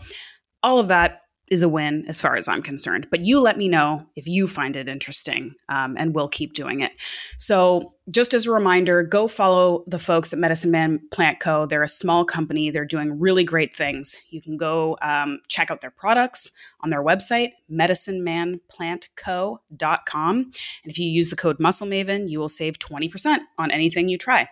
all 0.64 0.79
of 0.79 0.88
that 0.88 1.22
is 1.53 1.62
a 1.62 1.68
win 1.68 2.05
as 2.09 2.20
far 2.20 2.35
as 2.37 2.48
I'm 2.48 2.62
concerned. 2.62 3.07
But 3.11 3.20
you 3.20 3.38
let 3.38 3.59
me 3.59 3.68
know 3.68 4.07
if 4.16 4.27
you 4.27 4.46
find 4.46 4.75
it 4.75 4.88
interesting, 4.88 5.53
um, 5.68 5.96
and 5.98 6.14
we'll 6.14 6.29
keep 6.29 6.55
doing 6.55 6.81
it. 6.81 6.92
So, 7.37 7.92
just 8.11 8.33
as 8.33 8.46
a 8.46 8.51
reminder, 8.51 9.03
go 9.03 9.29
follow 9.29 9.85
the 9.87 9.98
folks 9.98 10.33
at 10.33 10.38
Medicine 10.38 10.70
Man 10.70 10.98
Plant 11.12 11.40
Co. 11.40 11.66
They're 11.66 11.83
a 11.83 11.88
small 11.88 12.25
company. 12.25 12.70
They're 12.70 12.87
doing 12.87 13.20
really 13.20 13.44
great 13.44 13.75
things. 13.75 14.16
You 14.31 14.40
can 14.40 14.57
go 14.57 14.96
um, 15.03 15.40
check 15.48 15.70
out 15.70 15.83
their 15.83 15.90
products 15.90 16.53
on 16.81 16.88
their 16.88 17.05
website, 17.05 17.51
medicinemanplantco.com. 17.70 20.37
And 20.37 20.55
if 20.85 20.98
you 20.98 21.07
use 21.07 21.29
the 21.31 21.37
code 21.37 21.59
MuscleMaven, 21.59 22.31
you 22.31 22.40
will 22.40 22.48
save 22.48 22.79
20% 22.79 23.40
on 23.59 23.70
anything 23.70 24.09
you 24.09 24.16
try. 24.16 24.48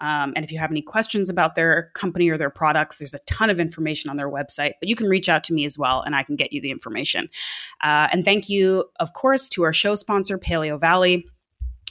Um, 0.00 0.32
and 0.36 0.44
if 0.44 0.52
you 0.52 0.58
have 0.58 0.70
any 0.70 0.82
questions 0.82 1.28
about 1.28 1.54
their 1.54 1.90
company 1.94 2.28
or 2.28 2.38
their 2.38 2.50
products, 2.50 2.98
there's 2.98 3.14
a 3.14 3.24
ton 3.26 3.50
of 3.50 3.60
information 3.60 4.10
on 4.10 4.16
their 4.16 4.30
website, 4.30 4.72
but 4.80 4.88
you 4.88 4.96
can 4.96 5.08
reach 5.08 5.28
out 5.28 5.44
to 5.44 5.54
me 5.54 5.64
as 5.64 5.78
well 5.78 6.02
and 6.02 6.14
I 6.14 6.22
can 6.22 6.36
get 6.36 6.52
you 6.52 6.60
the 6.60 6.70
information. 6.70 7.28
Uh, 7.82 8.08
and 8.12 8.24
thank 8.24 8.48
you, 8.48 8.84
of 8.98 9.12
course, 9.12 9.48
to 9.50 9.62
our 9.62 9.72
show 9.72 9.94
sponsor, 9.94 10.38
Paleo 10.38 10.78
Valley. 10.78 11.26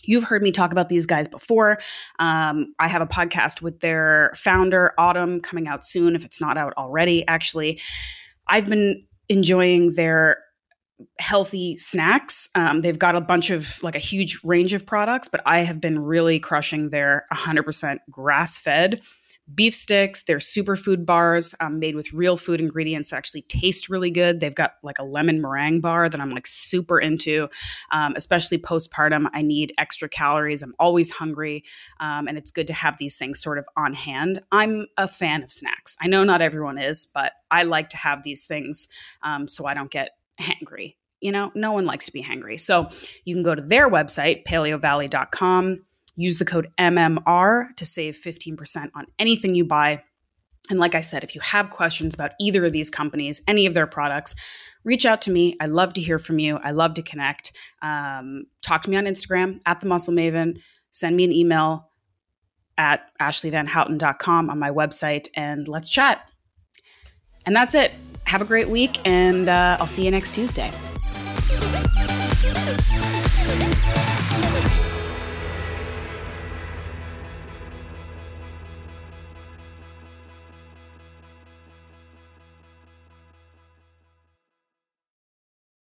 You've 0.03 0.23
heard 0.23 0.41
me 0.41 0.51
talk 0.51 0.71
about 0.71 0.89
these 0.89 1.05
guys 1.05 1.27
before. 1.27 1.79
Um, 2.19 2.73
I 2.79 2.87
have 2.87 3.01
a 3.01 3.07
podcast 3.07 3.61
with 3.61 3.81
their 3.81 4.31
founder, 4.35 4.93
Autumn, 4.97 5.41
coming 5.41 5.67
out 5.67 5.85
soon, 5.85 6.15
if 6.15 6.25
it's 6.25 6.41
not 6.41 6.57
out 6.57 6.73
already, 6.77 7.27
actually. 7.27 7.79
I've 8.47 8.67
been 8.67 9.05
enjoying 9.27 9.93
their 9.93 10.39
healthy 11.19 11.77
snacks. 11.77 12.49
Um, 12.55 12.81
they've 12.81 12.99
got 12.99 13.15
a 13.15 13.21
bunch 13.21 13.49
of 13.49 13.81
like 13.83 13.95
a 13.95 13.99
huge 13.99 14.39
range 14.43 14.73
of 14.73 14.85
products, 14.85 15.27
but 15.27 15.41
I 15.45 15.59
have 15.59 15.79
been 15.79 15.99
really 15.99 16.39
crushing 16.39 16.89
their 16.89 17.25
100% 17.31 17.99
grass 18.11 18.59
fed 18.59 19.01
beef 19.53 19.73
sticks. 19.73 20.23
They're 20.23 20.37
superfood 20.37 21.05
bars 21.05 21.55
um, 21.59 21.79
made 21.79 21.95
with 21.95 22.13
real 22.13 22.37
food 22.37 22.61
ingredients 22.61 23.09
that 23.09 23.17
actually 23.17 23.43
taste 23.43 23.89
really 23.89 24.11
good. 24.11 24.39
They've 24.39 24.53
got 24.53 24.73
like 24.83 24.99
a 24.99 25.03
lemon 25.03 25.41
meringue 25.41 25.81
bar 25.81 26.09
that 26.09 26.19
I'm 26.19 26.29
like 26.29 26.47
super 26.47 26.99
into, 26.99 27.49
um, 27.91 28.13
especially 28.15 28.57
postpartum. 28.57 29.27
I 29.33 29.41
need 29.41 29.73
extra 29.77 30.07
calories. 30.09 30.61
I'm 30.61 30.73
always 30.79 31.09
hungry. 31.09 31.63
Um, 31.99 32.27
and 32.27 32.37
it's 32.37 32.51
good 32.51 32.67
to 32.67 32.73
have 32.73 32.97
these 32.97 33.17
things 33.17 33.41
sort 33.41 33.57
of 33.57 33.65
on 33.75 33.93
hand. 33.93 34.39
I'm 34.51 34.87
a 34.97 35.07
fan 35.07 35.43
of 35.43 35.51
snacks. 35.51 35.97
I 36.01 36.07
know 36.07 36.23
not 36.23 36.41
everyone 36.41 36.77
is, 36.77 37.09
but 37.13 37.33
I 37.51 37.63
like 37.63 37.89
to 37.89 37.97
have 37.97 38.23
these 38.23 38.45
things 38.45 38.87
um, 39.23 39.47
so 39.47 39.65
I 39.65 39.73
don't 39.73 39.91
get 39.91 40.11
hangry. 40.39 40.95
You 41.21 41.31
know, 41.31 41.51
no 41.53 41.73
one 41.73 41.85
likes 41.85 42.05
to 42.05 42.13
be 42.13 42.23
hangry. 42.23 42.59
So 42.59 42.89
you 43.25 43.35
can 43.35 43.43
go 43.43 43.53
to 43.55 43.61
their 43.61 43.89
website, 43.89 44.45
paleovalley.com, 44.45 45.85
use 46.15 46.37
the 46.37 46.45
code 46.45 46.69
MMR 46.79 47.75
to 47.75 47.85
save 47.85 48.15
15% 48.15 48.91
on 48.95 49.05
anything 49.17 49.55
you 49.55 49.65
buy. 49.65 50.03
And 50.69 50.79
like 50.79 50.95
I 50.95 51.01
said, 51.01 51.23
if 51.23 51.35
you 51.35 51.41
have 51.41 51.69
questions 51.69 52.13
about 52.13 52.31
either 52.39 52.65
of 52.65 52.71
these 52.71 52.89
companies, 52.89 53.41
any 53.47 53.65
of 53.65 53.73
their 53.73 53.87
products, 53.87 54.35
reach 54.83 55.05
out 55.05 55.21
to 55.23 55.31
me. 55.31 55.57
I 55.59 55.65
love 55.65 55.93
to 55.93 56.01
hear 56.01 56.19
from 56.19 56.39
you. 56.39 56.57
I 56.57 56.71
love 56.71 56.93
to 56.95 57.01
connect. 57.01 57.51
Um, 57.81 58.45
talk 58.61 58.83
to 58.83 58.89
me 58.89 58.97
on 58.97 59.05
Instagram 59.05 59.59
at 59.65 59.79
the 59.79 59.87
Muscle 59.87 60.13
Maven. 60.13 60.59
Send 60.91 61.15
me 61.15 61.23
an 61.23 61.31
email 61.31 61.89
at 62.77 63.01
ashleyvanhouten.com 63.19 64.49
on 64.49 64.57
my 64.57 64.71
website 64.71 65.27
and 65.35 65.67
let's 65.67 65.89
chat. 65.89 66.21
And 67.45 67.55
that's 67.55 67.75
it. 67.75 67.93
Have 68.29 68.43
a 68.43 68.45
great 68.45 68.69
week, 68.69 68.99
and 69.05 69.49
uh, 69.49 69.77
I'll 69.79 69.87
see 69.87 70.05
you 70.05 70.11
next 70.11 70.35
Tuesday. 70.35 70.71